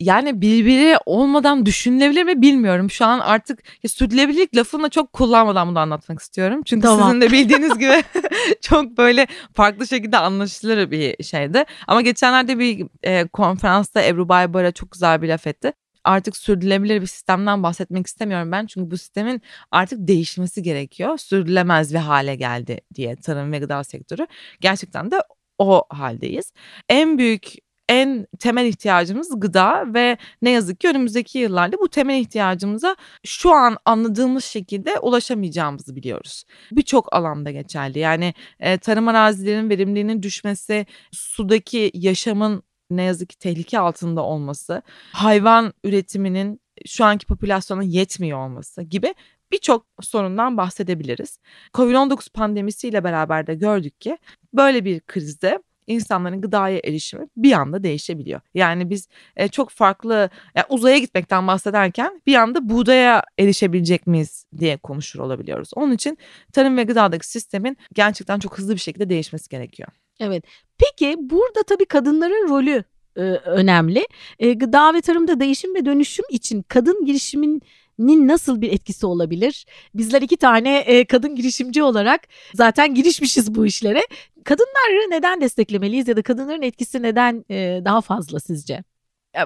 yani 0.00 0.40
birbiri 0.40 0.96
olmadan 1.06 1.66
düşünülebilir 1.66 2.24
mi 2.24 2.42
bilmiyorum. 2.42 2.90
Şu 2.90 3.04
an 3.04 3.18
artık 3.18 3.62
ya, 3.82 3.90
sürdürülebilirlik 3.90 4.56
lafını 4.56 4.90
çok 4.90 5.12
kullanmadan 5.12 5.68
bunu 5.68 5.78
anlatmak 5.78 6.20
istiyorum. 6.20 6.62
Çünkü 6.64 6.86
tamam. 6.86 7.08
sizin 7.08 7.20
de 7.20 7.32
bildiğiniz 7.32 7.78
gibi 7.78 8.02
çok 8.60 8.98
böyle 8.98 9.26
farklı 9.54 9.86
şekilde 9.86 10.18
anlaşılır 10.18 10.90
bir 10.90 11.24
şeydi. 11.24 11.64
Ama 11.86 12.00
geçenlerde 12.00 12.58
bir 12.58 12.86
e, 13.02 13.28
konferansta 13.28 14.02
Ebru 14.02 14.28
Baybara 14.28 14.72
çok 14.72 14.90
güzel 14.90 15.22
bir 15.22 15.28
laf 15.28 15.46
etti 15.46 15.72
artık 16.08 16.36
sürdürülebilir 16.36 17.00
bir 17.00 17.06
sistemden 17.06 17.62
bahsetmek 17.62 18.06
istemiyorum 18.06 18.52
ben. 18.52 18.66
Çünkü 18.66 18.90
bu 18.90 18.98
sistemin 18.98 19.42
artık 19.70 20.08
değişmesi 20.08 20.62
gerekiyor. 20.62 21.18
Sürdürülemez 21.18 21.94
bir 21.94 21.98
hale 21.98 22.34
geldi 22.36 22.80
diye 22.94 23.16
tarım 23.16 23.52
ve 23.52 23.58
gıda 23.58 23.84
sektörü. 23.84 24.26
Gerçekten 24.60 25.10
de 25.10 25.16
o 25.58 25.84
haldeyiz. 25.90 26.52
En 26.88 27.18
büyük 27.18 27.54
en 27.88 28.26
temel 28.38 28.66
ihtiyacımız 28.66 29.40
gıda 29.40 29.94
ve 29.94 30.16
ne 30.42 30.50
yazık 30.50 30.80
ki 30.80 30.88
önümüzdeki 30.88 31.38
yıllarda 31.38 31.76
bu 31.80 31.88
temel 31.88 32.20
ihtiyacımıza 32.20 32.96
şu 33.24 33.52
an 33.52 33.76
anladığımız 33.84 34.44
şekilde 34.44 34.98
ulaşamayacağımızı 34.98 35.96
biliyoruz. 35.96 36.44
Birçok 36.72 37.14
alanda 37.14 37.50
geçerli. 37.50 37.98
Yani 37.98 38.34
e, 38.60 38.78
tarım 38.78 39.08
arazilerinin 39.08 39.70
verimliliğinin 39.70 40.22
düşmesi, 40.22 40.86
sudaki 41.12 41.90
yaşamın 41.94 42.62
ne 42.90 43.02
yazık 43.02 43.28
ki 43.28 43.38
tehlike 43.38 43.78
altında 43.78 44.22
olması, 44.22 44.82
hayvan 45.12 45.72
üretiminin 45.84 46.60
şu 46.86 47.04
anki 47.04 47.26
popülasyona 47.26 47.82
yetmiyor 47.82 48.38
olması 48.38 48.82
gibi 48.82 49.14
birçok 49.52 49.86
sorundan 50.00 50.56
bahsedebiliriz. 50.56 51.38
Covid-19 51.74 52.32
pandemisiyle 52.32 53.04
beraber 53.04 53.46
de 53.46 53.54
gördük 53.54 54.00
ki 54.00 54.18
böyle 54.54 54.84
bir 54.84 55.00
krizde 55.00 55.62
insanların 55.86 56.40
gıdaya 56.40 56.80
erişimi 56.84 57.26
bir 57.36 57.52
anda 57.52 57.82
değişebiliyor. 57.82 58.40
Yani 58.54 58.90
biz 58.90 59.08
e, 59.36 59.48
çok 59.48 59.70
farklı 59.70 60.30
yani 60.54 60.66
uzaya 60.68 60.98
gitmekten 60.98 61.46
bahsederken 61.46 62.22
bir 62.26 62.34
anda 62.34 62.68
buğdaya 62.68 63.22
erişebilecek 63.38 64.06
miyiz 64.06 64.44
diye 64.58 64.76
konuşur 64.76 65.20
olabiliyoruz. 65.20 65.70
Onun 65.74 65.92
için 65.92 66.18
tarım 66.52 66.76
ve 66.76 66.82
gıdadaki 66.82 67.28
sistemin 67.28 67.76
gerçekten 67.94 68.38
çok 68.38 68.58
hızlı 68.58 68.74
bir 68.74 68.80
şekilde 68.80 69.08
değişmesi 69.08 69.48
gerekiyor. 69.48 69.88
Evet. 70.20 70.44
Peki 70.78 71.16
burada 71.20 71.62
tabii 71.62 71.84
kadınların 71.84 72.48
rolü 72.48 72.84
e, 73.16 73.20
önemli. 73.44 74.06
E, 74.38 74.52
gıda 74.52 74.94
ve 74.94 75.00
tarımda 75.00 75.40
değişim 75.40 75.74
ve 75.74 75.84
dönüşüm 75.84 76.24
için 76.30 76.62
kadın 76.62 77.04
girişimin 77.04 77.62
nasıl 77.98 78.60
bir 78.60 78.72
etkisi 78.72 79.06
olabilir? 79.06 79.66
Bizler 79.94 80.22
iki 80.22 80.36
tane 80.36 80.78
e, 80.78 81.04
kadın 81.04 81.34
girişimci 81.34 81.82
olarak 81.82 82.20
zaten 82.54 82.94
girişmişiz 82.94 83.54
bu 83.54 83.66
işlere. 83.66 84.02
Kadınları 84.44 85.10
neden 85.10 85.40
desteklemeliyiz 85.40 86.08
ya 86.08 86.16
da 86.16 86.22
kadınların 86.22 86.62
etkisi 86.62 87.02
neden 87.02 87.44
e, 87.50 87.80
daha 87.84 88.00
fazla 88.00 88.40
sizce? 88.40 88.84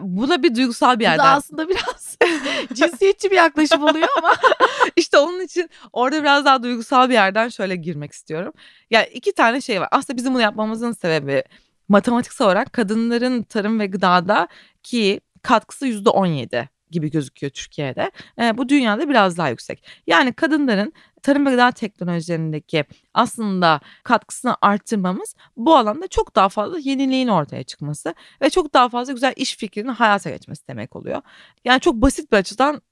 Bu 0.00 0.28
da 0.28 0.42
bir 0.42 0.54
duygusal 0.54 0.98
bir 0.98 1.04
yerden. 1.04 1.18
Bu 1.18 1.28
da 1.28 1.30
aslında 1.30 1.68
biraz 1.68 2.18
cinsiyetçi 2.72 3.30
bir 3.30 3.36
yaklaşım 3.36 3.82
oluyor 3.82 4.08
ama. 4.18 4.34
işte 4.96 5.18
onun 5.18 5.40
için 5.40 5.70
orada 5.92 6.22
biraz 6.22 6.44
daha 6.44 6.62
duygusal 6.62 7.08
bir 7.08 7.14
yerden 7.14 7.48
şöyle 7.48 7.76
girmek 7.76 8.12
istiyorum. 8.12 8.52
Yani 8.90 9.06
iki 9.06 9.32
tane 9.32 9.60
şey 9.60 9.80
var. 9.80 9.88
Aslında 9.90 10.16
bizim 10.16 10.34
bunu 10.34 10.42
yapmamızın 10.42 10.92
sebebi 10.92 11.44
matematiksel 11.88 12.46
olarak 12.46 12.72
kadınların 12.72 13.42
tarım 13.42 13.80
ve 13.80 13.86
gıdada 13.86 14.48
ki 14.82 15.20
katkısı 15.42 15.86
yüzde 15.86 16.10
on 16.10 16.26
yedi 16.26 16.68
gibi 16.92 17.10
gözüküyor 17.10 17.50
Türkiye'de. 17.50 18.10
E, 18.40 18.58
bu 18.58 18.68
dünyada 18.68 19.08
biraz 19.08 19.38
daha 19.38 19.48
yüksek. 19.48 19.84
Yani 20.06 20.32
kadınların 20.32 20.92
tarım 21.22 21.46
ve 21.46 21.50
gıda 21.50 21.70
teknolojilerindeki 21.70 22.84
aslında 23.14 23.80
katkısını 24.04 24.56
arttırmamız 24.60 25.34
bu 25.56 25.76
alanda 25.76 26.08
çok 26.08 26.36
daha 26.36 26.48
fazla 26.48 26.78
yeniliğin 26.78 27.28
ortaya 27.28 27.62
çıkması 27.62 28.14
ve 28.42 28.50
çok 28.50 28.74
daha 28.74 28.88
fazla 28.88 29.12
güzel 29.12 29.32
iş 29.36 29.56
fikrinin 29.56 29.92
hayata 29.92 30.30
geçmesi 30.30 30.68
demek 30.68 30.96
oluyor. 30.96 31.22
Yani 31.64 31.80
çok 31.80 31.94
basit 31.94 32.32
bir 32.32 32.36
açıdan 32.36 32.82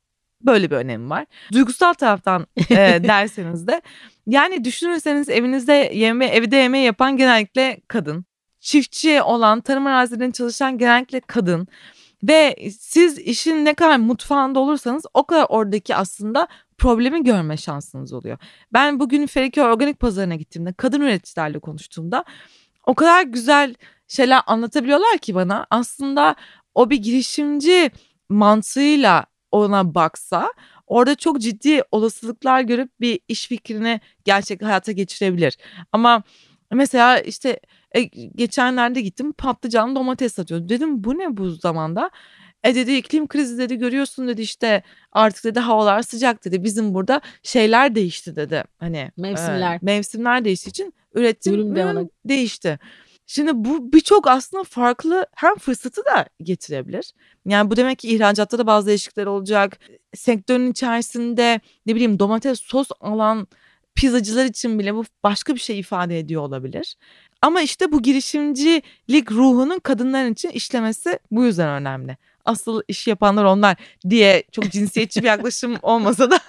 böyle 0.42 0.70
bir 0.70 0.76
önemi 0.76 1.10
var. 1.10 1.26
Duygusal 1.52 1.94
taraftan 1.94 2.46
e, 2.70 2.76
derseniz 3.04 3.66
de 3.66 3.82
yani 4.26 4.64
düşünürseniz 4.64 5.28
evinizde 5.28 5.90
yeme 5.94 6.26
evde 6.26 6.56
yemeği 6.56 6.84
yapan 6.84 7.16
genellikle 7.16 7.80
kadın. 7.88 8.24
Çiftçi 8.60 9.22
olan 9.22 9.60
tarım 9.60 9.86
arazilerinde 9.86 10.32
çalışan 10.32 10.78
genellikle 10.78 11.20
kadın. 11.20 11.68
Ve 12.22 12.56
siz 12.80 13.18
işin 13.18 13.64
ne 13.64 13.74
kadar 13.74 13.96
mutfağında 13.96 14.60
olursanız 14.60 15.04
o 15.14 15.24
kadar 15.24 15.46
oradaki 15.48 15.96
aslında 15.96 16.48
problemi 16.78 17.24
görme 17.24 17.56
şansınız 17.56 18.12
oluyor. 18.12 18.38
Ben 18.72 19.00
bugün 19.00 19.26
Feriköy 19.26 19.64
Organik 19.64 20.00
Pazarı'na 20.00 20.34
gittiğimde 20.34 20.72
kadın 20.72 21.00
üreticilerle 21.00 21.58
konuştuğumda 21.58 22.24
o 22.86 22.94
kadar 22.94 23.22
güzel 23.22 23.74
şeyler 24.08 24.40
anlatabiliyorlar 24.46 25.18
ki 25.18 25.34
bana. 25.34 25.66
Aslında 25.70 26.34
o 26.74 26.90
bir 26.90 26.96
girişimci 26.96 27.90
mantığıyla 28.28 29.26
ona 29.52 29.94
baksa 29.94 30.52
orada 30.86 31.14
çok 31.14 31.40
ciddi 31.40 31.82
olasılıklar 31.90 32.60
görüp 32.60 33.00
bir 33.00 33.20
iş 33.28 33.48
fikrini 33.48 34.00
gerçek 34.24 34.62
hayata 34.62 34.92
geçirebilir. 34.92 35.58
Ama 35.92 36.22
mesela 36.72 37.18
işte 37.18 37.60
e, 37.92 38.02
geçenlerde 38.36 39.00
gittim 39.00 39.32
patlıcan 39.32 39.96
domates 39.96 40.34
satıyordu. 40.34 40.68
Dedim 40.68 41.04
bu 41.04 41.18
ne 41.18 41.36
bu 41.36 41.50
zamanda? 41.50 42.10
E 42.64 42.74
dedi 42.74 42.92
iklim 42.92 43.28
krizi 43.28 43.58
dedi 43.58 43.76
görüyorsun 43.76 44.28
dedi 44.28 44.42
işte 44.42 44.82
artık 45.12 45.44
dedi 45.44 45.60
havalar 45.60 46.02
sıcak 46.02 46.44
dedi. 46.44 46.64
Bizim 46.64 46.94
burada 46.94 47.20
şeyler 47.42 47.94
değişti 47.94 48.36
dedi. 48.36 48.64
Hani 48.78 49.10
mevsimler. 49.16 49.74
E, 49.74 49.78
mevsimler 49.82 50.44
değiştiği 50.44 50.70
için 50.70 50.94
üretim 51.14 51.54
Ürün 51.54 52.10
değişti. 52.24 52.78
Şimdi 53.26 53.50
bu 53.54 53.92
birçok 53.92 54.28
aslında 54.28 54.64
farklı 54.64 55.26
hem 55.36 55.54
fırsatı 55.54 56.04
da 56.04 56.26
getirebilir. 56.42 57.12
Yani 57.46 57.70
bu 57.70 57.76
demek 57.76 57.98
ki 57.98 58.14
ihracatta 58.14 58.58
da 58.58 58.66
bazı 58.66 58.86
değişiklikler 58.86 59.26
olacak. 59.26 59.78
Sektörün 60.14 60.70
içerisinde 60.70 61.60
ne 61.86 61.94
bileyim 61.94 62.18
domates 62.18 62.60
sos 62.60 62.88
alan 63.00 63.48
pizzacılar 63.94 64.44
için 64.44 64.78
bile 64.78 64.94
bu 64.94 65.04
başka 65.22 65.54
bir 65.54 65.60
şey 65.60 65.78
ifade 65.78 66.18
ediyor 66.18 66.42
olabilir. 66.42 66.96
Ama 67.42 67.60
işte 67.60 67.92
bu 67.92 68.02
girişimcilik 68.02 69.32
ruhunun 69.32 69.78
kadınlar 69.78 70.24
için 70.24 70.48
işlemesi 70.48 71.18
bu 71.30 71.44
yüzden 71.44 71.68
önemli. 71.68 72.16
Asıl 72.44 72.82
iş 72.88 73.06
yapanlar 73.06 73.44
onlar 73.44 73.76
diye 74.10 74.44
çok 74.52 74.70
cinsiyetçi 74.70 75.22
bir 75.22 75.26
yaklaşım 75.28 75.76
olmasa 75.82 76.30
da 76.30 76.40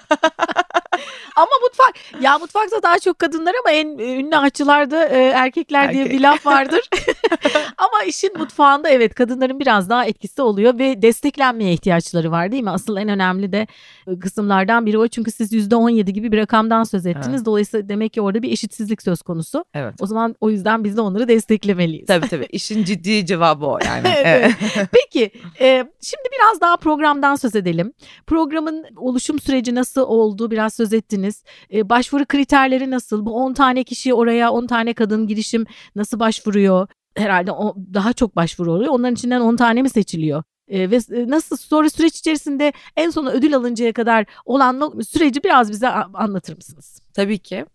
ama 1.36 1.51
mutfak 1.63 2.21
ya 2.24 2.38
mutfakta 2.38 2.83
daha 2.83 3.00
çok 3.00 3.19
kadınlar 3.19 3.53
ama 3.65 3.71
en 3.71 3.98
e, 3.98 4.15
ünlü 4.15 4.38
aşçılarda 4.38 5.05
e, 5.05 5.17
erkekler 5.17 5.83
Erkek. 5.83 5.95
diye 5.95 6.10
bir 6.10 6.21
laf 6.21 6.45
vardır. 6.45 6.89
ama 7.77 8.03
işin 8.07 8.38
mutfağında 8.38 8.89
evet 8.89 9.15
kadınların 9.15 9.60
biraz 9.60 9.89
daha 9.89 10.05
etkisi 10.05 10.41
oluyor 10.41 10.79
ve 10.79 11.01
desteklenmeye 11.01 11.74
ihtiyaçları 11.74 12.31
var 12.31 12.51
değil 12.51 12.63
mi? 12.63 12.69
Asıl 12.69 12.98
en 12.98 13.10
önemli 13.10 13.51
de 13.51 13.67
e, 14.07 14.19
kısımlardan 14.19 14.86
biri 14.86 14.98
o. 14.98 15.07
Çünkü 15.07 15.31
siz 15.31 15.53
%17 15.53 16.12
gibi 16.12 16.31
bir 16.31 16.38
rakamdan 16.38 16.83
söz 16.83 17.05
ettiniz. 17.05 17.27
Evet. 17.29 17.45
Dolayısıyla 17.45 17.89
demek 17.89 18.13
ki 18.13 18.21
orada 18.21 18.41
bir 18.41 18.51
eşitsizlik 18.51 19.01
söz 19.01 19.21
konusu. 19.21 19.65
Evet. 19.74 19.93
O 20.00 20.05
zaman 20.05 20.36
o 20.41 20.50
yüzden 20.50 20.83
biz 20.83 20.98
de 20.98 21.01
onları 21.01 21.27
desteklemeliyiz. 21.27 22.07
Tabii 22.07 22.27
tabii. 22.27 22.48
İşin 22.51 22.83
ciddi 22.83 23.25
cevabı 23.25 23.65
o 23.65 23.79
yani. 23.86 24.07
evet. 24.17 24.51
Peki 24.91 25.31
e, 25.60 25.86
şimdi 26.01 26.29
biraz 26.39 26.62
daha 26.62 26.77
programdan 26.77 27.36
söz 27.36 27.55
edelim. 27.55 27.93
Programın 28.27 28.86
oluşum 28.95 29.39
süreci 29.39 29.75
nasıl 29.75 30.01
oldu 30.01 30.51
biraz 30.51 30.74
söz 30.82 30.94
ettiniz. 30.94 31.44
E, 31.74 31.90
başvuru 31.90 32.26
kriterleri 32.26 32.92
nasıl? 32.92 33.26
Bu 33.26 33.34
10 33.36 33.54
tane 33.54 33.84
kişi 33.84 34.14
oraya 34.14 34.52
10 34.52 34.68
tane 34.68 34.94
kadın 34.94 35.28
girişim 35.28 35.66
nasıl 35.96 36.20
başvuruyor? 36.20 36.88
Herhalde 37.16 37.52
o, 37.52 37.76
daha 37.94 38.14
çok 38.14 38.36
başvuru 38.36 38.72
oluyor. 38.72 38.94
Onların 38.94 39.14
içinden 39.14 39.42
10 39.42 39.56
tane 39.56 39.82
mi 39.82 39.90
seçiliyor? 39.90 40.44
E, 40.68 40.92
ve 40.92 41.00
nasıl 41.28 41.58
sonra 41.58 41.90
süreç 41.90 42.18
içerisinde 42.18 42.74
en 42.96 43.10
sona 43.10 43.32
ödül 43.32 43.56
alıncaya 43.56 43.94
kadar 43.94 44.26
olan 44.46 45.00
süreci 45.02 45.44
biraz 45.44 45.72
bize 45.72 45.90
anlatır 45.90 46.56
mısınız? 46.56 47.02
Tabii 47.14 47.38
ki. 47.38 47.66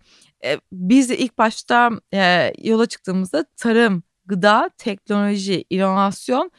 E, 0.44 0.56
biz 0.72 1.10
ilk 1.10 1.38
başta 1.38 1.90
e, 2.14 2.52
yola 2.62 2.86
çıktığımızda 2.86 3.44
tarım, 3.56 4.02
gıda, 4.26 4.70
teknoloji, 4.78 5.64
inovasyon 5.70 6.50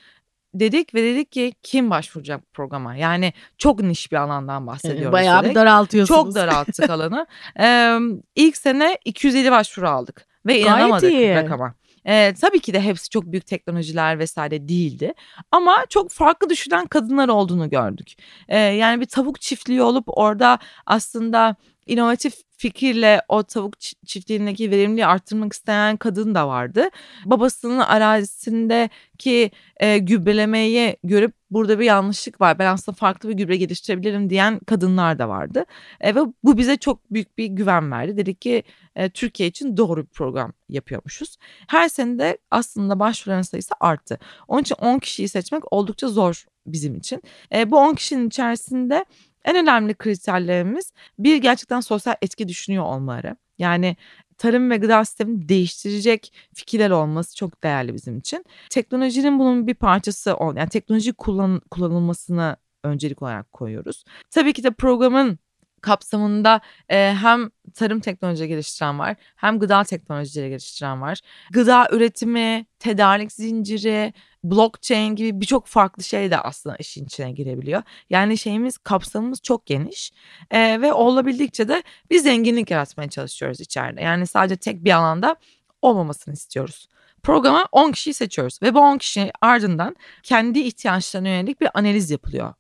dedik 0.60 0.96
ve 0.96 1.04
dedik 1.04 1.32
ki 1.32 1.54
kim 1.64 1.90
başvuracak 1.90 2.42
bu 2.42 2.46
programa? 2.54 2.96
Yani 2.96 3.34
çok 3.58 3.82
niş 3.82 4.12
bir 4.12 4.18
alandan 4.18 4.68
bahsediyoruz. 4.68 5.12
Bayağı 5.12 5.44
dedik. 5.44 5.52
bir 5.52 5.56
daraltıyorsunuz. 5.56 6.24
Çok 6.24 6.36
daralttık 6.36 6.90
alanı. 6.90 7.28
Ee, 7.60 7.98
ilk 8.36 8.58
sene 8.58 8.98
250 9.06 9.52
başvuru 9.52 9.90
aldık 9.90 10.28
ve 10.46 10.60
inanamadık 10.60 11.02
Gayet 11.02 11.20
iyi. 11.20 11.36
rakama. 11.36 11.74
E, 12.06 12.34
tabii 12.42 12.60
ki 12.60 12.74
de 12.74 12.82
hepsi 12.82 13.10
çok 13.10 13.26
büyük 13.26 13.48
teknolojiler 13.48 14.20
vesaire 14.20 14.68
değildi. 14.68 15.14
Ama 15.52 15.86
çok 15.90 16.12
farklı 16.12 16.50
düşünen 16.50 16.88
kadınlar 16.88 17.30
olduğunu 17.30 17.70
gördük. 17.70 18.14
E, 18.48 18.58
yani 18.60 19.02
bir 19.02 19.06
tavuk 19.06 19.42
çiftliği 19.42 19.82
olup 19.82 20.06
orada 20.08 20.60
aslında 20.86 21.56
inovatif 21.88 22.34
fikirle 22.58 23.22
o 23.28 23.44
tavuk 23.44 23.80
çiftliğindeki 23.80 24.72
verimliliği 24.72 25.06
arttırmak 25.06 25.54
isteyen 25.54 25.98
kadın 25.98 26.36
da 26.36 26.48
vardı. 26.48 26.90
Babasının 27.26 27.80
arazisindeki 27.80 29.52
e, 29.78 29.98
gübrelemeyi 29.98 30.98
görüp 31.04 31.37
burada 31.52 31.80
bir 31.80 31.86
yanlışlık 31.86 32.42
var. 32.42 32.60
Ben 32.60 32.66
aslında 32.66 32.96
farklı 32.96 33.30
bir 33.30 33.34
gübre 33.34 33.58
geliştirebilirim 33.58 34.30
diyen 34.30 34.60
kadınlar 34.60 35.20
da 35.20 35.30
vardı. 35.30 35.66
E, 36.02 36.16
ve 36.16 36.20
bu 36.44 36.58
bize 36.58 36.78
çok 36.78 37.14
büyük 37.14 37.38
bir 37.38 37.46
güven 37.46 37.92
verdi. 37.92 38.18
Dedik 38.18 38.42
ki 38.42 38.64
e, 38.96 39.10
Türkiye 39.10 39.50
için 39.50 39.78
doğru 39.78 40.02
bir 40.04 40.10
program 40.10 40.54
yapıyormuşuz. 40.70 41.38
Her 41.68 41.90
sene 41.90 42.20
de 42.20 42.38
aslında 42.52 43.00
başvuran 43.00 43.42
sayısı 43.42 43.74
arttı. 43.80 44.20
Onun 44.48 44.62
için 44.62 44.76
10 44.76 45.00
kişiyi 45.00 45.30
seçmek 45.30 45.74
oldukça 45.74 46.08
zor 46.08 46.46
bizim 46.68 46.96
için. 46.96 47.22
E, 47.54 47.72
bu 47.72 47.78
10 47.78 47.94
kişinin 47.96 48.28
içerisinde 48.28 49.06
en 49.46 49.56
önemli 49.56 49.94
kriterlerimiz 49.94 50.94
bir 51.20 51.38
gerçekten 51.38 51.80
sosyal 51.80 52.16
etki 52.22 52.48
düşünüyor 52.48 52.84
olmaları. 52.84 53.36
Yani 53.58 53.96
tarım 54.38 54.70
ve 54.70 54.78
gıda 54.78 55.06
sistemini 55.06 55.50
değiştirecek 55.50 56.34
fikirler 56.54 56.90
olması 56.90 57.36
çok 57.36 57.64
değerli 57.64 57.94
bizim 57.94 58.18
için. 58.18 58.46
Teknolojinin 58.70 59.40
bunun 59.40 59.68
bir 59.68 59.74
parçası 59.76 60.36
ol, 60.36 60.56
yani 60.56 60.70
teknoloji 60.70 61.14
kullan, 61.14 61.62
kullanılmasını 61.72 62.58
öncelik 62.84 63.22
olarak 63.22 63.54
koyuyoruz. 63.54 64.04
Tabii 64.32 64.54
ki 64.54 64.64
de 64.64 64.72
programın 64.72 65.40
kapsamında 65.82 66.62
e, 66.90 67.14
hem 67.22 67.50
tarım 67.74 68.00
teknoloji 68.00 68.48
geliştiren 68.48 69.00
var 69.00 69.16
hem 69.36 69.60
gıda 69.60 69.84
teknolojileri 69.84 70.50
geliştiren 70.50 71.02
var. 71.02 71.20
Gıda 71.52 71.88
üretimi, 71.92 72.66
tedarik 72.80 73.32
zinciri, 73.32 74.14
blockchain 74.44 75.16
gibi 75.16 75.42
birçok 75.42 75.68
farklı 75.68 76.04
şey 76.04 76.32
de 76.32 76.38
aslında 76.38 76.76
işin 76.76 77.06
içine 77.06 77.32
girebiliyor. 77.32 77.84
Yani 78.10 78.38
şeyimiz 78.38 78.78
kapsamımız 78.78 79.42
çok 79.42 79.66
geniş 79.66 80.12
e, 80.52 80.82
ve 80.82 80.94
olabildikçe 80.94 81.68
de 81.68 81.84
bir 82.12 82.20
zenginlik 82.20 82.72
yaratmaya 82.72 83.10
çalışıyoruz 83.10 83.60
içeride. 83.60 84.02
Yani 84.02 84.28
sadece 84.28 84.56
tek 84.56 84.84
bir 84.84 84.92
alanda 84.92 85.36
olmamasını 85.82 86.34
istiyoruz. 86.34 86.88
Programa 87.24 87.68
10 87.72 87.92
kişiyi 87.92 88.14
seçiyoruz 88.14 88.60
ve 88.62 88.74
bu 88.74 88.80
10 88.80 88.98
kişi 88.98 89.32
ardından 89.42 89.96
kendi 90.24 90.60
ihtiyaçlarına 90.60 91.28
yönelik 91.28 91.62
bir 91.62 91.70
analiz 91.74 92.12
yapılıyor 92.12 92.54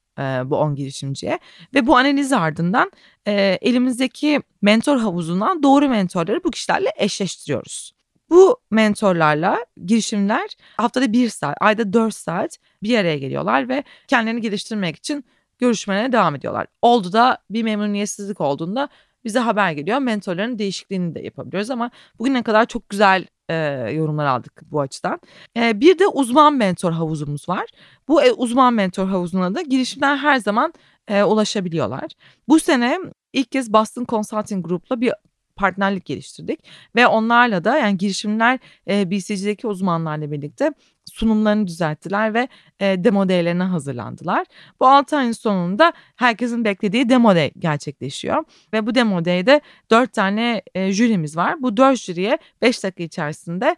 bu 0.45 0.57
10 0.57 0.75
girişimciye. 0.75 1.39
Ve 1.73 1.87
bu 1.87 1.97
analiz 1.97 2.33
ardından 2.33 2.91
e, 3.27 3.57
elimizdeki 3.61 4.41
mentor 4.61 4.99
havuzundan 4.99 5.63
doğru 5.63 5.89
mentorları 5.89 6.43
bu 6.43 6.51
kişilerle 6.51 6.91
eşleştiriyoruz. 6.97 7.91
Bu 8.29 8.57
mentorlarla 8.71 9.65
girişimler 9.85 10.49
haftada 10.77 11.13
bir 11.13 11.29
saat, 11.29 11.57
ayda 11.61 11.93
dört 11.93 12.13
saat 12.13 12.57
bir 12.83 12.97
araya 12.97 13.17
geliyorlar 13.17 13.69
ve 13.69 13.83
kendilerini 14.07 14.41
geliştirmek 14.41 14.95
için 14.95 15.25
görüşmelere 15.59 16.11
devam 16.11 16.35
ediyorlar. 16.35 16.67
Oldu 16.81 17.13
da 17.13 17.37
bir 17.49 17.63
memnuniyetsizlik 17.63 18.41
olduğunda 18.41 18.89
bize 19.25 19.39
haber 19.39 19.71
geliyor. 19.71 19.99
Mentorların 19.99 20.59
değişikliğini 20.59 21.15
de 21.15 21.19
yapabiliyoruz 21.19 21.71
ama 21.71 21.91
bugüne 22.19 22.43
kadar 22.43 22.65
çok 22.65 22.89
güzel 22.89 23.25
e, 23.49 23.55
yorumlar 23.91 24.25
aldık 24.25 24.61
bu 24.71 24.81
açıdan. 24.81 25.19
E, 25.57 25.81
bir 25.81 25.99
de 25.99 26.07
uzman 26.07 26.53
mentor 26.53 26.91
havuzumuz 26.91 27.49
var. 27.49 27.65
Bu 28.07 28.23
e, 28.23 28.31
uzman 28.31 28.73
mentor 28.73 29.07
havuzuna 29.07 29.55
da 29.55 29.61
girişimler 29.61 30.17
her 30.17 30.37
zaman 30.37 30.73
e, 31.07 31.23
ulaşabiliyorlar. 31.23 32.11
Bu 32.47 32.59
sene 32.59 32.99
ilk 33.33 33.51
kez 33.51 33.73
Boston 33.73 34.05
Consulting 34.09 34.67
Group'la 34.67 35.01
bir 35.01 35.13
partnerlik 35.57 36.05
geliştirdik 36.05 36.59
ve 36.95 37.07
onlarla 37.07 37.63
da 37.63 37.77
yani 37.77 37.97
girişimler 37.97 38.59
e, 38.89 39.11
BCG'deki 39.11 39.67
uzmanlarla 39.67 40.31
birlikte 40.31 40.71
sunumlarını 41.05 41.67
düzelttiler 41.67 42.33
ve 42.33 42.47
e, 42.79 43.03
demo 43.03 43.29
day'lerine 43.29 43.63
hazırlandılar. 43.63 44.45
Bu 44.79 44.87
6 44.87 45.17
ayın 45.17 45.31
sonunda 45.31 45.93
herkesin 46.15 46.65
beklediği 46.65 47.09
demo 47.09 47.35
day 47.35 47.51
gerçekleşiyor. 47.59 48.43
Ve 48.73 48.87
bu 48.87 48.95
demo 48.95 49.25
day'de 49.25 49.61
4 49.91 50.13
tane 50.13 50.61
e, 50.75 50.91
jürimiz 50.91 51.37
var. 51.37 51.61
Bu 51.61 51.77
4 51.77 51.99
jüriye 51.99 52.37
5 52.61 52.83
dakika 52.83 53.03
içerisinde 53.03 53.75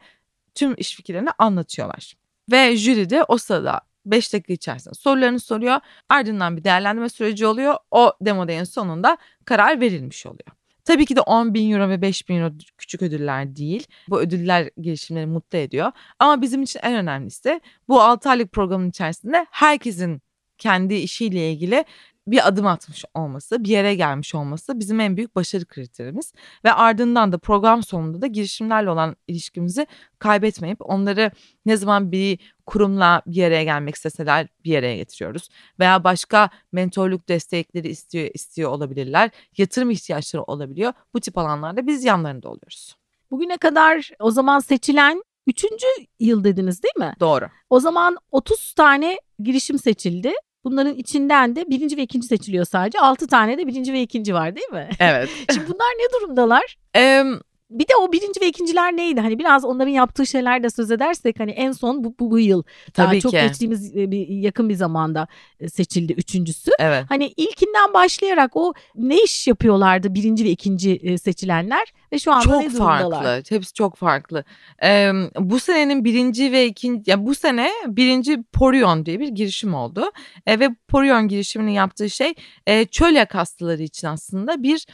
tüm 0.55 0.75
iş 0.77 0.95
fikirlerini 0.95 1.29
anlatıyorlar. 1.37 2.13
Ve 2.51 2.77
jüri 2.77 3.09
de 3.09 3.23
o 3.23 3.37
sırada 3.37 3.81
5 4.05 4.33
dakika 4.33 4.53
içerisinde 4.53 4.93
sorularını 4.93 5.39
soruyor. 5.39 5.79
Ardından 6.09 6.57
bir 6.57 6.63
değerlendirme 6.63 7.09
süreci 7.09 7.45
oluyor. 7.45 7.75
O 7.91 8.13
demo 8.21 8.47
day'in 8.47 8.63
sonunda 8.63 9.17
karar 9.45 9.81
verilmiş 9.81 10.25
oluyor. 10.25 10.58
Tabii 10.89 11.05
ki 11.05 11.15
de 11.15 11.21
10 11.21 11.53
bin 11.53 11.71
euro 11.71 11.89
ve 11.89 12.01
5 12.01 12.29
bin 12.29 12.35
euro 12.35 12.53
küçük 12.77 13.01
ödüller 13.01 13.55
değil. 13.55 13.87
Bu 14.09 14.19
ödüller 14.21 14.69
girişimleri 14.77 15.25
mutlu 15.25 15.57
ediyor. 15.57 15.91
Ama 16.19 16.41
bizim 16.41 16.63
için 16.63 16.79
en 16.83 16.95
önemlisi 16.95 17.61
bu 17.87 18.01
6 18.01 18.29
aylık 18.29 18.51
programın 18.51 18.89
içerisinde 18.89 19.45
herkesin 19.51 20.21
kendi 20.57 20.93
işiyle 20.93 21.51
ilgili 21.51 21.85
bir 22.31 22.47
adım 22.47 22.67
atmış 22.67 23.05
olması, 23.13 23.63
bir 23.63 23.69
yere 23.69 23.95
gelmiş 23.95 24.35
olması 24.35 24.79
bizim 24.79 24.99
en 24.99 25.17
büyük 25.17 25.35
başarı 25.35 25.65
kriterimiz. 25.65 26.33
Ve 26.65 26.73
ardından 26.73 27.31
da 27.31 27.37
program 27.37 27.83
sonunda 27.83 28.21
da 28.21 28.27
girişimlerle 28.27 28.89
olan 28.89 29.15
ilişkimizi 29.27 29.87
kaybetmeyip 30.19 30.77
onları 30.81 31.31
ne 31.65 31.77
zaman 31.77 32.11
bir 32.11 32.39
kurumla 32.65 33.21
bir 33.25 33.35
yere 33.35 33.63
gelmek 33.63 33.95
isteseler 33.95 34.47
bir 34.65 34.71
yere 34.71 34.97
getiriyoruz. 34.97 35.49
Veya 35.79 36.03
başka 36.03 36.49
mentorluk 36.71 37.29
destekleri 37.29 37.87
istiyor, 37.87 38.29
istiyor 38.33 38.71
olabilirler. 38.71 39.31
Yatırım 39.57 39.91
ihtiyaçları 39.91 40.43
olabiliyor. 40.43 40.93
Bu 41.13 41.19
tip 41.19 41.37
alanlarda 41.37 41.87
biz 41.87 42.03
yanlarında 42.03 42.49
oluyoruz. 42.49 42.95
Bugüne 43.31 43.57
kadar 43.57 44.11
o 44.19 44.31
zaman 44.31 44.59
seçilen 44.59 45.23
Üçüncü 45.47 45.85
yıl 46.19 46.43
dediniz 46.43 46.83
değil 46.83 47.07
mi? 47.07 47.13
Doğru. 47.19 47.45
O 47.69 47.79
zaman 47.79 48.17
30 48.31 48.73
tane 48.73 49.19
girişim 49.39 49.79
seçildi. 49.79 50.33
Bunların 50.63 50.95
içinden 50.95 51.55
de 51.55 51.69
birinci 51.69 51.97
ve 51.97 52.01
ikinci 52.01 52.27
seçiliyor 52.27 52.65
sadece. 52.65 52.99
Altı 52.99 53.27
tane 53.27 53.57
de 53.57 53.67
birinci 53.67 53.93
ve 53.93 54.01
ikinci 54.01 54.33
var 54.33 54.55
değil 54.55 54.69
mi? 54.71 54.89
Evet. 54.99 55.29
Şimdi 55.53 55.67
bunlar 55.67 55.87
ne 55.99 56.19
durumdalar? 56.19 56.75
Ee, 56.95 57.23
bir 57.69 57.87
de 57.87 57.95
o 58.01 58.11
birinci 58.11 58.41
ve 58.41 58.47
ikinciler 58.47 58.97
neydi? 58.97 59.21
Hani 59.21 59.39
biraz 59.39 59.65
onların 59.65 59.91
yaptığı 59.91 60.25
şeyler 60.25 60.63
de 60.63 60.69
söz 60.69 60.91
edersek 60.91 61.39
hani 61.39 61.51
en 61.51 61.71
son 61.71 62.03
bu, 62.03 62.15
bu, 62.19 62.31
bu 62.31 62.39
yıl. 62.39 62.63
Tabii 62.93 63.11
Daha 63.11 63.19
çok 63.19 63.31
ki. 63.31 63.37
geçtiğimiz 63.37 63.95
e, 63.95 64.11
bir 64.11 64.27
yakın 64.27 64.69
bir 64.69 64.75
zamanda 64.75 65.27
e, 65.59 65.69
seçildi 65.69 66.13
üçüncüsü. 66.13 66.71
Evet. 66.79 67.05
Hani 67.09 67.33
ilkinden 67.37 67.93
başlayarak 67.93 68.51
o 68.55 68.73
ne 68.95 69.23
iş 69.23 69.47
yapıyorlardı 69.47 70.13
birinci 70.13 70.45
ve 70.45 70.49
ikinci 70.49 70.91
e, 70.91 71.17
seçilenler 71.17 71.93
ve 72.13 72.19
şu 72.19 72.31
anda 72.31 72.43
çok 72.43 72.61
ne 72.61 72.73
durumdalar? 72.73 73.23
farklı. 73.23 73.55
Hepsi 73.55 73.73
çok 73.73 73.95
farklı. 73.95 74.43
Ee, 74.83 75.11
bu 75.39 75.59
senenin 75.59 76.05
birinci 76.05 76.51
ve 76.51 76.65
ikinci, 76.65 77.11
ya 77.11 77.25
bu 77.25 77.35
sene 77.35 77.71
birinci 77.87 78.43
Porion 78.43 79.05
diye 79.05 79.19
bir 79.19 79.27
girişim 79.27 79.73
oldu. 79.73 80.11
E, 80.45 80.59
ve 80.59 80.69
Porion 80.87 81.27
girişiminin 81.27 81.71
yaptığı 81.71 82.09
şey 82.09 82.33
e, 82.67 82.85
çöl 82.85 83.13
yak 83.13 83.35
hastaları 83.35 83.83
için 83.83 84.07
aslında 84.07 84.63
bir 84.63 84.85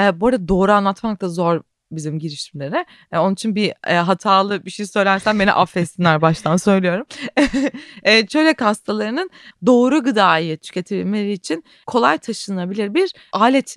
e, 0.00 0.20
bu 0.20 0.26
arada 0.26 0.48
doğru 0.48 0.72
anlatmak 0.72 1.20
da 1.20 1.28
zor 1.28 1.62
bizim 1.92 2.18
girişimlere. 2.18 2.84
E, 3.12 3.18
onun 3.18 3.32
için 3.32 3.54
bir 3.54 3.72
e, 3.86 3.94
hatalı 3.94 4.64
bir 4.64 4.70
şey 4.70 4.86
söylersem 4.86 5.40
beni 5.40 5.52
affetsinler 5.52 6.22
baştan 6.22 6.56
söylüyorum. 6.56 7.06
e, 8.02 8.26
çölek 8.26 8.60
hastalarının 8.60 9.30
doğru 9.66 10.02
gıdayı 10.02 10.58
tüketebilmeleri 10.58 11.32
için 11.32 11.64
kolay 11.86 12.18
taşınabilir 12.18 12.94
bir 12.94 13.12
alet 13.32 13.76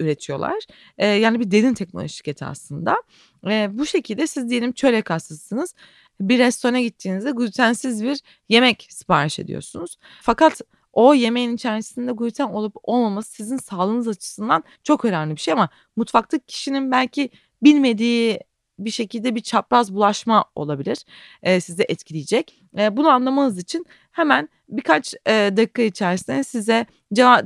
üretiyorlar. 0.00 0.64
E, 0.98 1.06
yani 1.06 1.40
bir 1.40 1.50
derin 1.50 1.74
teknoloji 1.74 2.14
şirketi 2.14 2.44
aslında. 2.44 2.96
E, 3.46 3.68
bu 3.72 3.86
şekilde 3.86 4.26
siz 4.26 4.50
diyelim 4.50 4.72
çölek 4.72 5.10
hastasısınız. 5.10 5.74
Bir 6.20 6.38
restorana 6.38 6.80
gittiğinizde 6.80 7.30
glutensiz 7.30 8.04
bir 8.04 8.20
yemek 8.48 8.86
sipariş 8.90 9.38
ediyorsunuz. 9.38 9.96
Fakat 10.22 10.60
o 10.94 11.14
yemeğin 11.14 11.54
içerisinde 11.54 12.12
gluten 12.12 12.48
olup 12.48 12.76
olmaması 12.82 13.32
sizin 13.32 13.56
sağlığınız 13.56 14.08
açısından 14.08 14.64
çok 14.82 15.04
önemli 15.04 15.36
bir 15.36 15.40
şey 15.40 15.52
ama 15.52 15.68
mutfakta 15.96 16.38
kişinin 16.38 16.90
belki 16.90 17.30
bilmediği 17.62 18.40
bir 18.78 18.90
şekilde 18.90 19.34
bir 19.34 19.40
çapraz 19.40 19.94
bulaşma 19.94 20.44
olabilir. 20.54 21.04
E, 21.42 21.60
sizi 21.60 21.82
etkileyecek. 21.88 22.62
E, 22.78 22.96
bunu 22.96 23.08
anlamanız 23.08 23.58
için 23.58 23.86
hemen 24.12 24.48
birkaç 24.68 25.14
e, 25.26 25.32
dakika 25.56 25.82
içerisinde 25.82 26.44
size 26.44 26.86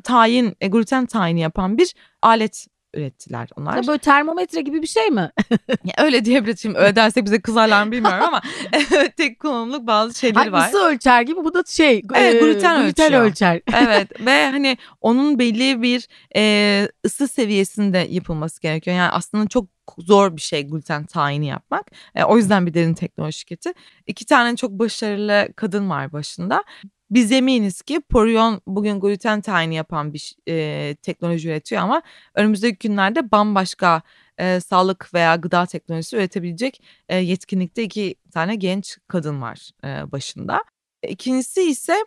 tayin, 0.04 0.56
e, 0.60 0.68
gluten 0.68 1.06
tayini 1.06 1.40
yapan 1.40 1.78
bir 1.78 1.94
alet 2.22 2.66
ürettiler 2.94 3.48
onlar. 3.56 3.76
Ya 3.76 3.86
böyle 3.86 3.98
termometre 3.98 4.60
gibi 4.60 4.82
bir 4.82 4.86
şey 4.86 5.10
mi? 5.10 5.30
ya 5.84 6.04
öyle 6.04 6.24
diyebilirim. 6.24 6.74
Öyle 6.74 6.96
dersek 6.96 7.24
bize 7.24 7.40
kızarlar 7.40 7.84
mı 7.84 7.92
bilmiyorum 7.92 8.24
ama 8.24 8.40
tek 9.16 9.40
kullanımlık 9.40 9.86
bazı 9.86 10.18
şeyleri 10.18 10.40
Ay, 10.40 10.52
var. 10.52 10.68
Isı 10.68 10.78
ölçer 10.78 11.22
gibi 11.22 11.44
bu 11.44 11.54
da 11.54 11.64
şey. 11.66 12.02
Evet 12.14 12.34
e, 12.34 12.38
gluten, 12.38 12.82
gluten 12.86 13.12
ölçer. 13.12 13.60
evet 13.74 14.20
ve 14.26 14.50
hani 14.50 14.76
onun 15.00 15.38
belli 15.38 15.82
bir 15.82 16.08
e, 16.36 16.88
ısı 17.06 17.28
seviyesinde 17.28 17.98
yapılması 18.10 18.60
gerekiyor. 18.60 18.96
Yani 18.96 19.10
aslında 19.10 19.48
çok 19.48 19.66
zor 19.98 20.36
bir 20.36 20.42
şey 20.42 20.66
gluten 20.66 21.06
tayini 21.06 21.46
yapmak. 21.46 21.86
E, 22.14 22.24
o 22.24 22.36
yüzden 22.36 22.66
bir 22.66 22.74
derin 22.74 22.94
teknoloji 22.94 23.38
şirketi. 23.38 23.72
İki 24.06 24.26
tane 24.26 24.56
çok 24.56 24.70
başarılı 24.70 25.48
kadın 25.56 25.90
var 25.90 26.12
başında. 26.12 26.64
Biz 27.10 27.32
eminiz 27.32 27.82
ki 27.82 28.00
Porion 28.00 28.60
bugün 28.66 29.00
gluten 29.00 29.40
tayini 29.40 29.74
yapan 29.74 30.12
bir 30.14 30.36
e, 30.48 30.94
teknoloji 31.02 31.48
üretiyor 31.48 31.82
ama 31.82 32.02
önümüzdeki 32.34 32.88
günlerde 32.88 33.30
bambaşka 33.30 34.02
e, 34.38 34.60
sağlık 34.60 35.14
veya 35.14 35.36
gıda 35.36 35.66
teknolojisi 35.66 36.16
üretebilecek 36.16 36.82
e, 37.08 37.16
yetkinlikte 37.16 37.82
iki 37.82 38.14
tane 38.32 38.54
genç 38.54 38.98
kadın 39.08 39.42
var 39.42 39.70
e, 39.84 40.12
başında. 40.12 40.64
İkincisi 41.08 41.62
ise 41.62 42.04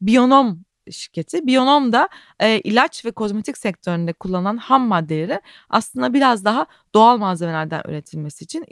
Bionom 0.00 0.64
şirketi. 0.90 1.46
Bionom 1.46 1.92
da 1.92 2.08
e, 2.40 2.60
ilaç 2.60 3.04
ve 3.04 3.10
kozmetik 3.10 3.58
sektöründe 3.58 4.12
kullanılan 4.12 4.56
ham 4.56 4.82
maddeleri 4.82 5.40
aslında 5.70 6.14
biraz 6.14 6.44
daha 6.44 6.66
doğal 6.94 7.18
malzemelerden 7.18 7.82
üretilmesi 7.88 8.44
için 8.44 8.64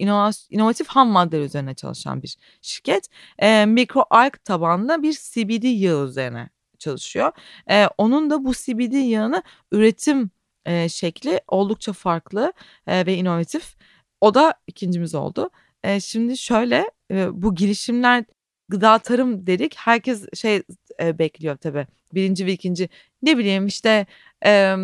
inovatif 0.50 0.88
ham 0.88 1.08
maddeler 1.08 1.44
üzerine 1.44 1.74
çalışan 1.74 2.22
bir 2.22 2.36
şirket. 2.62 3.08
E, 3.38 3.66
mikroalg 3.66 4.32
tabanlı 4.44 5.02
bir 5.02 5.12
CBD 5.12 5.80
yağı 5.80 6.06
üzerine 6.06 6.48
çalışıyor. 6.78 7.32
E, 7.70 7.86
onun 7.98 8.30
da 8.30 8.44
bu 8.44 8.52
CBD 8.54 9.10
yağını 9.10 9.42
üretim 9.72 10.30
e, 10.66 10.88
şekli 10.88 11.40
oldukça 11.48 11.92
farklı 11.92 12.52
e, 12.86 13.06
ve 13.06 13.14
inovatif. 13.14 13.76
O 14.20 14.34
da 14.34 14.54
ikincimiz 14.66 15.14
oldu. 15.14 15.50
E, 15.82 16.00
şimdi 16.00 16.36
şöyle 16.36 16.90
e, 17.10 17.42
bu 17.42 17.54
girişimler 17.54 18.24
gıda 18.72 18.98
tarım 18.98 19.46
dedik. 19.46 19.74
Herkes 19.76 20.26
şey 20.34 20.62
e, 21.02 21.18
bekliyor 21.18 21.56
tabii. 21.56 21.86
Birinci 22.14 22.46
ve 22.46 22.52
ikinci 22.52 22.88
ne 23.22 23.38
bileyim 23.38 23.66
işte 23.66 24.06
e, 24.46 24.76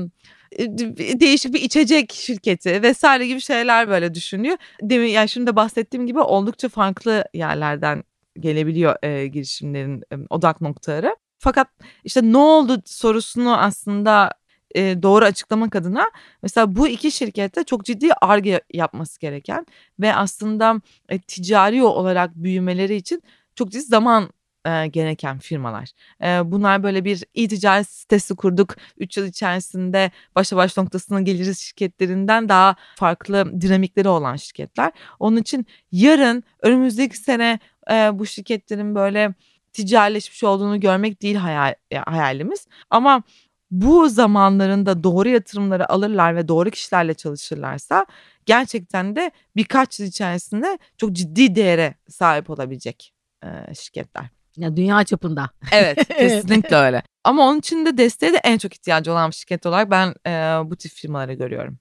değişik 1.21 1.55
bir 1.55 1.61
içecek 1.63 2.13
şirketi 2.13 2.83
vesaire 2.83 3.27
gibi 3.27 3.41
şeyler 3.41 3.89
böyle 3.89 4.15
düşünüyor. 4.15 4.57
Demin 4.83 5.07
yani 5.09 5.29
şimdi 5.29 5.47
de 5.47 5.57
bahsettiğim 5.57 6.07
gibi 6.07 6.21
oldukça 6.21 6.69
farklı 6.69 7.25
yerlerden 7.35 8.05
gelebiliyor 8.41 8.97
e, 9.03 9.27
girişimlerin 9.27 10.03
e, 10.13 10.17
odak 10.31 10.61
noktaları. 10.61 11.17
Fakat 11.39 11.69
işte 12.05 12.21
ne 12.23 12.39
oldu 12.39 12.83
sorusunu 12.85 13.59
aslında 13.59 14.33
e, 14.75 15.03
doğru 15.03 15.25
açıklamak 15.25 15.77
adına 15.77 16.11
mesela 16.43 16.77
bu 16.77 16.89
iki 16.89 17.13
şirkette 17.13 17.65
çok 17.65 17.85
ciddi 17.85 18.13
arge 18.13 18.61
yapması 18.73 19.21
gereken 19.21 19.67
ve 20.01 20.15
aslında 20.15 20.81
e, 21.09 21.19
ticari 21.19 21.83
olarak 21.83 22.35
büyümeleri 22.35 22.97
için 22.97 23.23
çok 23.59 23.71
ciddi 23.71 23.83
zaman 23.83 24.31
e, 24.67 24.87
gereken 24.87 25.39
firmalar. 25.39 25.91
E, 26.23 26.53
bunlar 26.53 26.83
böyle 26.83 27.05
bir 27.05 27.25
e-ticaret 27.35 27.89
sitesi 27.89 28.37
kurduk. 28.37 28.77
3 28.99 29.17
yıl 29.17 29.27
içerisinde 29.27 30.11
başa 30.35 30.57
baş 30.57 30.77
noktasına 30.77 31.21
geliriz 31.21 31.59
şirketlerinden 31.59 32.49
daha 32.49 32.77
farklı 32.97 33.61
dinamikleri 33.61 34.09
olan 34.09 34.37
şirketler. 34.37 34.93
Onun 35.19 35.37
için 35.37 35.67
yarın 35.93 36.43
önümüzdeki 36.63 37.17
sene 37.17 37.59
e, 37.91 37.95
bu 37.95 38.27
şirketlerin 38.27 38.95
böyle 38.95 39.35
ticarileşmiş 39.73 40.45
olduğunu 40.45 40.81
görmek 40.81 41.23
değil 41.23 41.37
hayal, 41.37 41.75
hayalimiz. 42.07 42.67
Ama 42.91 43.23
bu 43.71 44.09
zamanlarında 44.09 45.03
doğru 45.03 45.29
yatırımları 45.29 45.93
alırlar 45.93 46.37
ve 46.37 46.49
doğru 46.49 46.71
kişilerle 46.71 47.15
çalışırlarsa 47.15 48.07
gerçekten 48.47 49.17
de 49.17 49.31
birkaç 49.57 50.01
yıl 50.01 50.07
içerisinde 50.07 50.79
çok 50.97 51.13
ciddi 51.13 51.55
değere 51.55 51.95
sahip 52.09 52.51
olabilecek 52.51 53.18
e, 53.45 53.75
şirketler. 53.75 54.25
Ya 54.57 54.77
dünya 54.77 55.05
çapında. 55.05 55.51
Evet 55.73 56.09
kesinlikle 56.19 56.77
öyle. 56.77 57.03
Ama 57.25 57.49
onun 57.49 57.59
için 57.59 57.87
de 57.87 57.99
desteğe 57.99 58.33
de 58.33 58.41
en 58.45 58.59
çok 58.59 58.75
ihtiyacı 58.75 59.13
olan 59.13 59.31
şirket 59.31 59.67
olarak 59.67 59.91
ben 59.91 60.15
e, 60.27 60.31
bu 60.71 60.77
tip 60.77 60.93
firmaları 60.93 61.33
görüyorum. 61.33 61.79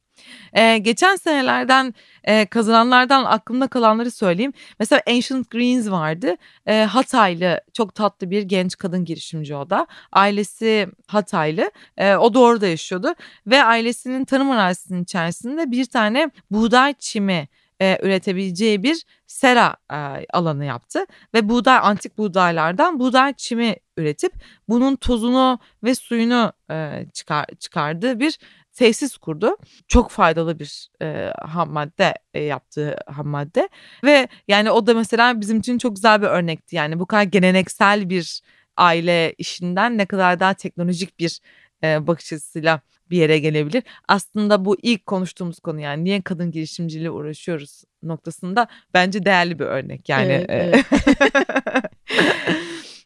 Ee, 0.53 0.77
geçen 0.77 1.15
senelerden 1.15 1.93
e, 2.23 2.45
kazananlardan 2.45 3.25
aklımda 3.25 3.67
kalanları 3.67 4.11
söyleyeyim. 4.11 4.53
Mesela 4.79 5.01
Ancient 5.07 5.51
Greens 5.51 5.89
vardı. 5.89 6.35
E, 6.65 6.83
Hataylı 6.83 7.61
çok 7.73 7.95
tatlı 7.95 8.31
bir 8.31 8.41
genç 8.41 8.77
kadın 8.77 9.05
girişimci 9.05 9.55
o 9.55 9.69
da. 9.69 9.87
Ailesi 10.11 10.87
Hataylı. 11.07 11.71
E, 11.97 12.15
o 12.15 12.33
da 12.33 12.39
orada 12.39 12.67
yaşıyordu. 12.67 13.13
Ve 13.47 13.63
ailesinin 13.63 14.25
tarım 14.25 14.51
arazisinin 14.51 15.03
içerisinde 15.03 15.71
bir 15.71 15.85
tane 15.85 16.31
buğday 16.51 16.93
çimi 16.99 17.47
e, 17.81 17.97
üretebileceği 18.01 18.83
bir 18.83 19.05
sera 19.27 19.75
e, 19.91 20.25
alanı 20.33 20.65
yaptı 20.65 21.05
ve 21.33 21.49
buğday 21.49 21.77
antik 21.77 22.17
buğdaylardan 22.17 22.99
buğday 22.99 23.33
çimi 23.33 23.75
üretip 23.97 24.33
bunun 24.69 24.95
tozunu 24.95 25.59
ve 25.83 25.95
suyunu 25.95 26.53
e, 26.71 27.05
çıkar, 27.13 27.45
çıkardığı 27.59 28.19
bir 28.19 28.39
tesis 28.73 29.17
kurdu. 29.17 29.57
Çok 29.87 30.11
faydalı 30.11 30.59
bir 30.59 30.89
e, 31.01 31.31
ham 31.41 31.71
madde 31.71 32.13
e, 32.33 32.43
yaptığı 32.43 32.95
ham 33.07 33.27
madde 33.27 33.69
ve 34.03 34.27
yani 34.47 34.71
o 34.71 34.87
da 34.87 34.93
mesela 34.93 35.41
bizim 35.41 35.59
için 35.59 35.77
çok 35.77 35.95
güzel 35.95 36.21
bir 36.21 36.27
örnekti. 36.27 36.75
Yani 36.75 36.99
bu 36.99 37.05
kadar 37.05 37.23
geleneksel 37.23 38.09
bir 38.09 38.41
aile 38.77 39.33
işinden 39.37 39.97
ne 39.97 40.05
kadar 40.05 40.39
daha 40.39 40.53
teknolojik 40.53 41.19
bir 41.19 41.39
e, 41.83 42.07
bakış 42.07 42.33
açısıyla 42.33 42.81
bir 43.09 43.17
yere 43.17 43.39
gelebilir. 43.39 43.83
Aslında 44.07 44.65
bu 44.65 44.77
ilk 44.81 45.05
konuştuğumuz 45.05 45.59
konu 45.59 45.79
yani 45.79 46.03
niye 46.03 46.21
kadın 46.21 46.51
girişimciliği 46.51 47.09
uğraşıyoruz 47.09 47.83
noktasında 48.03 48.67
bence 48.93 49.25
değerli 49.25 49.59
bir 49.59 49.65
örnek. 49.65 50.09
Yani 50.09 50.31
evet, 50.31 50.45
evet. 50.49 50.85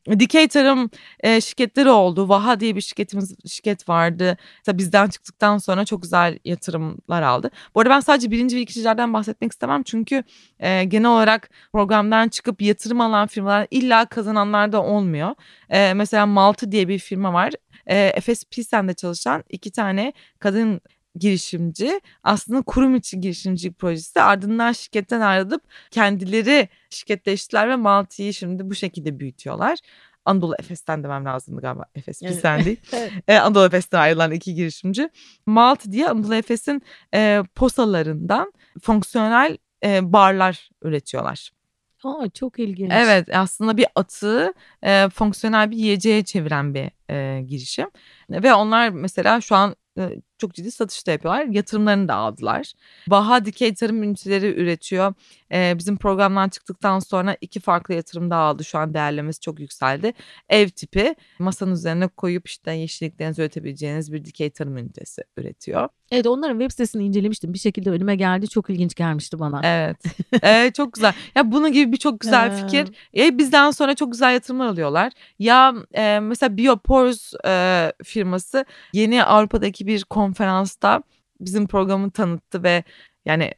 Dikey 0.20 0.48
tarım 0.48 0.90
e, 1.20 1.42
şirketleri 1.42 1.90
oldu. 1.90 2.30
Vaha 2.30 2.60
diye 2.60 2.76
bir 2.76 2.82
şirketimiz 2.82 3.36
şirket 3.48 3.90
vardı. 3.90 4.38
Mesela 4.58 4.78
bizden 4.78 5.08
çıktıktan 5.08 5.58
sonra 5.58 5.86
çok 5.86 6.02
güzel 6.02 6.40
yatırımlar 6.46 7.22
aldı. 7.22 7.52
Bu 7.76 7.80
arada 7.80 7.90
ben 7.90 8.00
sadece 8.00 8.32
birinci 8.32 8.56
ve 8.56 8.62
ikincilerden 8.62 9.14
bahsetmek 9.14 9.52
istemem. 9.52 9.84
Çünkü 9.84 10.24
e, 10.60 10.84
genel 10.84 11.10
olarak 11.10 11.50
programdan 11.74 12.28
çıkıp 12.28 12.62
yatırım 12.62 13.02
alan 13.02 13.28
firmalar 13.28 13.68
illa 13.72 14.06
kazananlar 14.06 14.72
da 14.72 14.84
olmuyor. 14.84 15.36
E, 15.70 15.94
mesela 15.94 16.26
Maltı 16.26 16.72
diye 16.72 16.88
bir 16.88 17.00
firma 17.00 17.34
var. 17.34 17.54
E, 17.88 17.98
Efes 17.98 18.46
Pilsen'de 18.46 18.94
çalışan 18.94 19.44
iki 19.50 19.72
tane 19.72 20.14
kadın 20.40 20.82
girişimci 21.16 22.02
aslında 22.24 22.62
kurum 22.62 22.96
içi 22.96 23.20
girişimcilik 23.20 23.80
projesi 23.80 24.22
ardından 24.22 24.72
şirketten 24.72 25.22
ayrılıp 25.22 25.64
kendileri 25.92 26.70
şirketleştiler 26.90 27.70
ve 27.70 27.76
Maltı'yı 27.76 28.34
şimdi 28.34 28.70
bu 28.70 28.76
şekilde 28.76 29.20
büyütüyorlar. 29.20 29.80
Anadolu 30.26 30.56
Efes'ten 30.60 31.04
demem 31.04 31.26
lazımdı 31.26 31.62
galiba. 31.62 31.86
Efes 31.96 32.22
evet. 32.24 32.40
sen 32.42 32.66
değil. 32.66 32.80
evet. 32.94 33.12
ee, 33.28 33.38
Anadolu 33.38 33.66
Efes'ten 33.66 34.00
ayrılan 34.00 34.32
iki 34.32 34.54
girişimci. 34.54 35.10
Maltı 35.46 35.92
diye 35.92 36.10
Anadolu 36.10 36.36
Efes'in 36.36 36.82
e, 37.14 37.44
posalarından 37.56 38.54
fonksiyonel 38.82 39.58
e, 39.86 40.14
barlar 40.14 40.70
üretiyorlar. 40.82 41.52
Aa, 42.04 42.30
çok 42.34 42.60
ilginç. 42.60 42.92
Evet 42.96 43.36
aslında 43.36 43.78
bir 43.78 43.86
atığı 43.96 44.54
e, 44.84 45.10
fonksiyonel 45.10 45.72
bir 45.72 45.78
yiyeceğe 45.78 46.24
çeviren 46.26 46.74
bir 46.74 46.92
e, 47.10 47.42
girişim. 47.42 47.88
Ve 48.30 48.54
onlar 48.54 48.90
mesela 48.90 49.42
şu 49.42 49.56
an 49.56 49.76
çok 50.42 50.54
ciddi 50.54 50.72
satış 50.72 51.08
da 51.08 51.12
yapıyorlar. 51.12 51.46
Yatırımlarını 51.46 52.08
da 52.08 52.16
aldılar. 52.16 52.74
Baha 53.08 53.46
dikey 53.46 53.74
tarım 53.74 54.04
üniteleri 54.04 54.62
üretiyor. 54.62 55.14
Ee, 55.54 55.76
bizim 55.78 55.98
programdan 55.98 56.50
çıktıktan 56.50 57.00
sonra 57.00 57.38
iki 57.42 57.60
farklı 57.60 57.94
yatırım 57.94 58.30
daha 58.30 58.42
aldı. 58.42 58.64
Şu 58.64 58.78
an 58.80 58.94
değerlemesi 58.94 59.40
çok 59.40 59.60
yükseldi. 59.60 60.14
Ev 60.50 60.70
tipi 60.70 61.16
masanın 61.40 61.72
üzerine 61.72 62.08
koyup 62.08 62.48
işte 62.48 62.72
yeşilliklerinizi 62.72 63.42
üretebileceğiniz 63.42 64.14
bir 64.14 64.26
dikey 64.26 64.50
tarım 64.50 64.78
ünitesi 64.78 65.24
üretiyor. 65.38 65.90
Evet 66.12 66.28
onların 66.28 66.60
web 66.60 66.72
sitesini 66.72 67.06
incelemiştim. 67.06 67.54
Bir 67.54 67.60
şekilde 67.60 67.90
önüme 67.90 68.16
geldi. 68.16 68.48
Çok 68.48 68.70
ilginç 68.70 68.96
gelmişti 68.96 69.40
bana. 69.40 69.62
Evet. 69.64 69.98
evet 70.42 70.76
çok 70.76 70.94
güzel. 70.94 71.14
Ya 71.36 71.52
bunun 71.52 71.72
gibi 71.72 71.92
birçok 71.92 72.20
güzel 72.20 72.56
fikir. 72.56 72.88
E, 73.18 73.38
bizden 73.38 73.72
sonra 73.72 73.96
çok 73.96 74.12
güzel 74.12 74.34
yatırımlar 74.34 74.68
alıyorlar. 74.68 75.12
Ya 75.40 75.74
e, 75.94 76.20
mesela 76.20 76.58
Biopors 76.58 77.34
e, 77.46 77.94
firması 78.04 78.66
yeni 78.94 79.24
Avrupa'daki 79.24 79.88
bir 79.88 80.04
konferansta 80.32 81.04
bizim 81.40 81.68
programı 81.68 82.12
tanıttı 82.12 82.64
ve 82.64 82.84
yani 83.26 83.52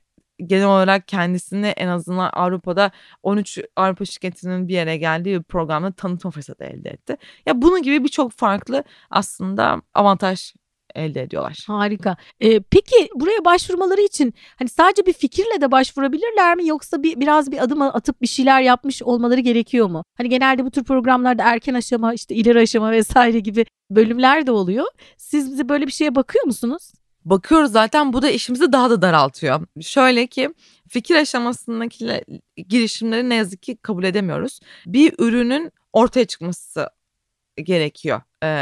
genel 0.46 0.66
olarak 0.66 1.08
kendisini 1.08 1.68
en 1.68 1.88
azından 1.88 2.30
Avrupa'da 2.34 2.92
13 3.24 3.60
Avrupa 3.76 4.06
şirketinin 4.06 4.68
bir 4.68 4.74
yere 4.74 4.98
geldiği 4.98 5.40
bir 5.40 5.44
programda 5.44 5.92
tanıtma 5.92 6.32
fırsatı 6.32 6.64
elde 6.64 6.90
etti. 6.90 7.18
Ya 7.46 7.62
bunun 7.62 7.82
gibi 7.84 8.04
birçok 8.04 8.32
farklı 8.32 8.84
aslında 9.10 9.82
avantaj 9.94 10.54
elde 10.96 11.22
ediyorlar. 11.22 11.64
Harika. 11.68 12.18
Ee, 12.40 12.60
peki 12.60 13.10
buraya 13.16 13.46
başvurmaları 13.46 14.02
için 14.02 14.34
hani 14.60 14.70
sadece 14.70 15.06
bir 15.06 15.14
fikirle 15.14 15.62
de 15.62 15.72
başvurabilirler 15.72 16.56
mi 16.56 16.68
yoksa 16.68 17.04
bir 17.04 17.20
biraz 17.20 17.52
bir 17.52 17.64
adım 17.64 17.82
atıp 17.82 18.22
bir 18.22 18.28
şeyler 18.28 18.62
yapmış 18.62 19.04
olmaları 19.04 19.40
gerekiyor 19.40 19.88
mu? 19.88 20.04
Hani 20.18 20.30
genelde 20.30 20.66
bu 20.66 20.72
tür 20.72 20.84
programlarda 20.84 21.44
erken 21.44 21.74
aşama 21.74 22.14
işte 22.14 22.36
ileri 22.36 22.60
aşama 22.60 22.92
vesaire 22.92 23.40
gibi 23.40 23.66
bölümler 23.92 24.48
de 24.48 24.52
oluyor. 24.52 24.86
Siz 25.18 25.52
bize 25.52 25.70
böyle 25.70 25.88
bir 25.88 25.92
şeye 25.92 26.16
bakıyor 26.16 26.46
musunuz? 26.46 26.92
Bakıyoruz 27.26 27.72
zaten 27.72 28.14
bu 28.14 28.22
da 28.22 28.30
işimizi 28.30 28.72
daha 28.72 28.90
da 28.90 29.02
daraltıyor. 29.02 29.68
Şöyle 29.82 30.28
ki 30.28 30.50
fikir 30.90 31.16
aşamasındaki 31.16 32.24
girişimleri 32.70 33.30
ne 33.30 33.36
yazık 33.36 33.64
ki 33.64 33.78
kabul 33.78 34.04
edemiyoruz. 34.04 34.60
Bir 34.86 35.14
ürünün 35.20 35.72
ortaya 35.94 36.26
çıkması 36.26 36.90
gerekiyor 37.58 38.22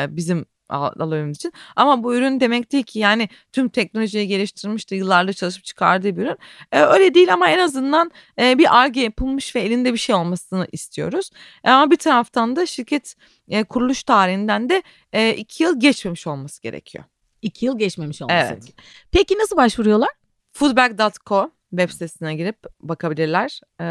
bizim 0.09 0.45
alabilmemiz 0.71 1.37
için. 1.37 1.53
Ama 1.75 2.03
bu 2.03 2.15
ürün 2.15 2.39
demek 2.39 2.71
değil 2.71 2.83
ki 2.83 2.99
yani 2.99 3.29
tüm 3.51 3.69
teknolojiyi 3.69 4.27
geliştirmiş 4.27 4.91
de 4.91 4.95
yıllarla 4.95 5.33
çalışıp 5.33 5.63
çıkardığı 5.63 6.17
bir 6.17 6.21
ürün. 6.21 6.37
E, 6.71 6.79
öyle 6.81 7.13
değil 7.13 7.33
ama 7.33 7.49
en 7.49 7.59
azından 7.59 8.11
e, 8.39 8.57
bir 8.57 8.79
arge 8.79 9.01
yapılmış 9.01 9.55
ve 9.55 9.61
elinde 9.61 9.93
bir 9.93 9.97
şey 9.97 10.15
olmasını 10.15 10.67
istiyoruz. 10.71 11.29
E, 11.63 11.69
ama 11.69 11.91
bir 11.91 11.97
taraftan 11.97 12.55
da 12.55 12.65
şirket 12.65 13.15
e, 13.49 13.63
kuruluş 13.63 14.03
tarihinden 14.03 14.69
de 14.69 14.83
e, 15.13 15.33
iki 15.33 15.63
yıl 15.63 15.79
geçmemiş 15.79 16.27
olması 16.27 16.61
gerekiyor. 16.61 17.03
İki 17.41 17.65
yıl 17.65 17.77
geçmemiş 17.77 18.21
olması. 18.21 18.47
Evet. 18.53 18.73
Peki 19.11 19.37
nasıl 19.37 19.57
başvuruyorlar? 19.57 20.09
Foodbag.co 20.53 21.51
web 21.69 21.89
sitesine 21.89 22.35
girip 22.35 22.57
bakabilirler 22.79 23.61
e, 23.81 23.85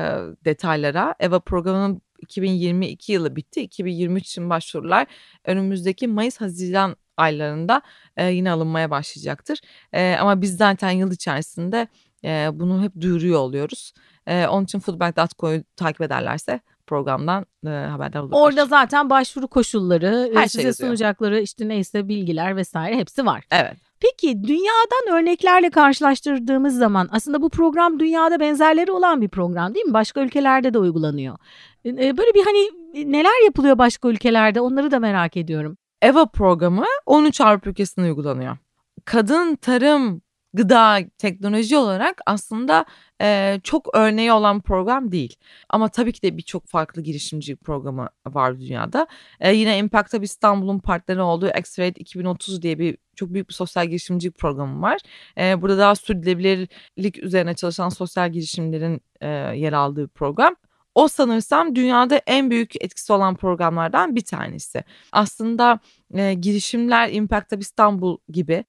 detaylara. 0.44 1.14
EVA 1.20 1.40
programının 1.40 2.02
2022 2.22 3.12
yılı 3.12 3.36
bitti. 3.36 3.60
2023 3.60 4.26
için 4.26 4.50
başvurular 4.50 5.06
önümüzdeki 5.44 6.08
Mayıs-Haziran 6.08 6.96
aylarında 7.16 7.82
e, 8.16 8.26
yine 8.26 8.50
alınmaya 8.50 8.90
başlayacaktır. 8.90 9.60
E, 9.92 10.16
ama 10.20 10.42
biz 10.42 10.56
zaten 10.56 10.90
yıl 10.90 11.12
içerisinde 11.12 11.88
e, 12.24 12.48
bunu 12.52 12.82
hep 12.82 13.00
duyuruyor 13.00 13.38
oluyoruz. 13.40 13.92
E, 14.26 14.46
onun 14.46 14.64
için 14.64 14.78
foodbank.co'yu 14.78 15.64
takip 15.76 16.00
ederlerse 16.00 16.60
programdan 16.86 17.46
e, 17.66 17.68
haberdar 17.68 18.20
olurlar. 18.20 18.38
Orada 18.40 18.66
zaten 18.66 19.10
başvuru 19.10 19.48
koşulları, 19.48 20.30
Her 20.34 20.40
şey 20.40 20.48
size 20.48 20.66
yazıyor. 20.66 20.88
sunacakları 20.88 21.40
işte 21.40 21.68
neyse 21.68 22.08
bilgiler 22.08 22.56
vesaire 22.56 22.96
hepsi 22.96 23.26
var. 23.26 23.44
Evet. 23.50 23.76
Peki 24.00 24.44
dünyadan 24.44 25.18
örneklerle 25.20 25.70
karşılaştırdığımız 25.70 26.76
zaman 26.78 27.08
aslında 27.12 27.42
bu 27.42 27.50
program 27.50 28.00
dünyada 28.00 28.40
benzerleri 28.40 28.92
olan 28.92 29.20
bir 29.20 29.28
program 29.28 29.74
değil 29.74 29.86
mi? 29.86 29.94
Başka 29.94 30.20
ülkelerde 30.20 30.74
de 30.74 30.78
uygulanıyor. 30.78 31.36
E, 31.84 32.16
Böyle 32.16 32.34
bir 32.34 32.44
hani 32.44 32.70
neler 33.12 33.44
yapılıyor 33.44 33.78
başka 33.78 34.08
ülkelerde 34.08 34.60
onları 34.60 34.90
da 34.90 34.98
merak 34.98 35.36
ediyorum. 35.36 35.76
EVA 36.02 36.26
programı 36.26 36.84
13 37.06 37.40
Avrupa 37.40 37.70
ülkesinde 37.70 38.06
uygulanıyor. 38.06 38.56
Kadın 39.04 39.56
tarım, 39.56 40.22
gıda, 40.54 40.98
teknoloji 41.18 41.76
olarak 41.76 42.20
aslında 42.26 42.84
e, 43.22 43.60
çok 43.64 43.88
örneği 43.94 44.32
olan 44.32 44.60
program 44.60 45.12
değil. 45.12 45.36
Ama 45.68 45.88
tabii 45.88 46.12
ki 46.12 46.22
de 46.22 46.36
birçok 46.36 46.66
farklı 46.66 47.02
girişimcilik 47.02 47.60
programı 47.60 48.08
var 48.26 48.60
dünyada. 48.60 49.06
E, 49.40 49.54
yine 49.54 49.78
Impact 49.78 50.14
Hub 50.14 50.22
İstanbul'un 50.22 50.78
partneri 50.78 51.20
olduğu 51.20 51.46
Accelerate 51.46 52.00
2030 52.00 52.62
diye 52.62 52.78
bir 52.78 52.96
çok 53.16 53.34
büyük 53.34 53.48
bir 53.48 53.54
sosyal 53.54 53.86
girişimcilik 53.86 54.38
programı 54.38 54.82
var. 54.82 54.98
E, 55.38 55.62
burada 55.62 55.78
daha 55.78 55.94
sürdürülebilirlik 55.94 57.22
üzerine 57.22 57.54
çalışan 57.54 57.88
sosyal 57.88 58.32
girişimlerin 58.32 59.00
e, 59.20 59.28
yer 59.56 59.72
aldığı 59.72 60.08
program. 60.08 60.56
O 60.94 61.08
sanırsam 61.08 61.76
dünyada 61.76 62.16
en 62.26 62.50
büyük 62.50 62.84
etkisi 62.84 63.12
olan 63.12 63.36
programlardan 63.36 64.16
bir 64.16 64.24
tanesi. 64.24 64.84
Aslında 65.12 65.80
e, 66.14 66.34
girişimler 66.34 67.08
Impact 67.12 67.52
Hub 67.52 67.60
İstanbul 67.60 68.18
gibi 68.28 68.64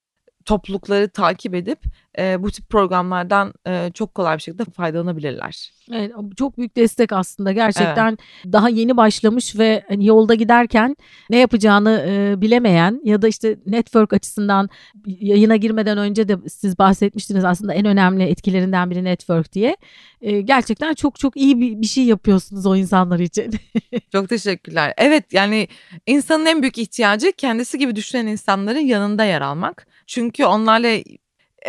toplulukları 0.45 1.09
takip 1.09 1.55
edip 1.55 1.79
e, 2.19 2.43
bu 2.43 2.51
tip 2.51 2.69
programlardan 2.69 3.53
e, 3.67 3.91
çok 3.93 4.15
kolay 4.15 4.37
bir 4.37 4.41
şekilde 4.41 4.65
faydalanabilirler. 4.65 5.71
Evet, 5.91 6.11
çok 6.37 6.57
büyük 6.57 6.77
destek 6.77 7.13
aslında 7.13 7.51
gerçekten 7.51 8.17
daha 8.45 8.69
yeni 8.69 8.97
başlamış 8.97 9.59
ve 9.59 9.83
hani 9.87 10.05
yolda 10.05 10.33
giderken 10.33 10.95
ne 11.29 11.37
yapacağını 11.37 12.05
e, 12.07 12.41
bilemeyen 12.41 13.01
ya 13.03 13.21
da 13.21 13.27
işte 13.27 13.57
network 13.65 14.13
açısından 14.13 14.69
yayına 15.05 15.55
girmeden 15.55 15.97
önce 15.97 16.27
de 16.27 16.37
siz 16.49 16.79
bahsetmiştiniz 16.79 17.45
aslında 17.45 17.73
en 17.73 17.85
önemli 17.85 18.23
etkilerinden 18.23 18.89
biri 18.89 19.03
network 19.03 19.53
diye. 19.53 19.77
E, 20.21 20.41
gerçekten 20.41 20.93
çok 20.93 21.19
çok 21.19 21.37
iyi 21.37 21.61
bir, 21.61 21.81
bir 21.81 21.87
şey 21.87 22.03
yapıyorsunuz 22.03 22.65
o 22.65 22.75
insanlar 22.75 23.19
için. 23.19 23.51
Çok 24.11 24.29
teşekkürler. 24.29 24.93
Evet 24.97 25.33
yani 25.33 25.67
insanın 26.07 26.45
en 26.45 26.61
büyük 26.61 26.77
ihtiyacı 26.77 27.31
kendisi 27.31 27.77
gibi 27.77 27.95
düşünen 27.95 28.27
insanların 28.27 28.79
yanında 28.79 29.23
yer 29.23 29.41
almak. 29.41 29.87
Çünkü 30.11 30.45
onlarla 30.45 31.03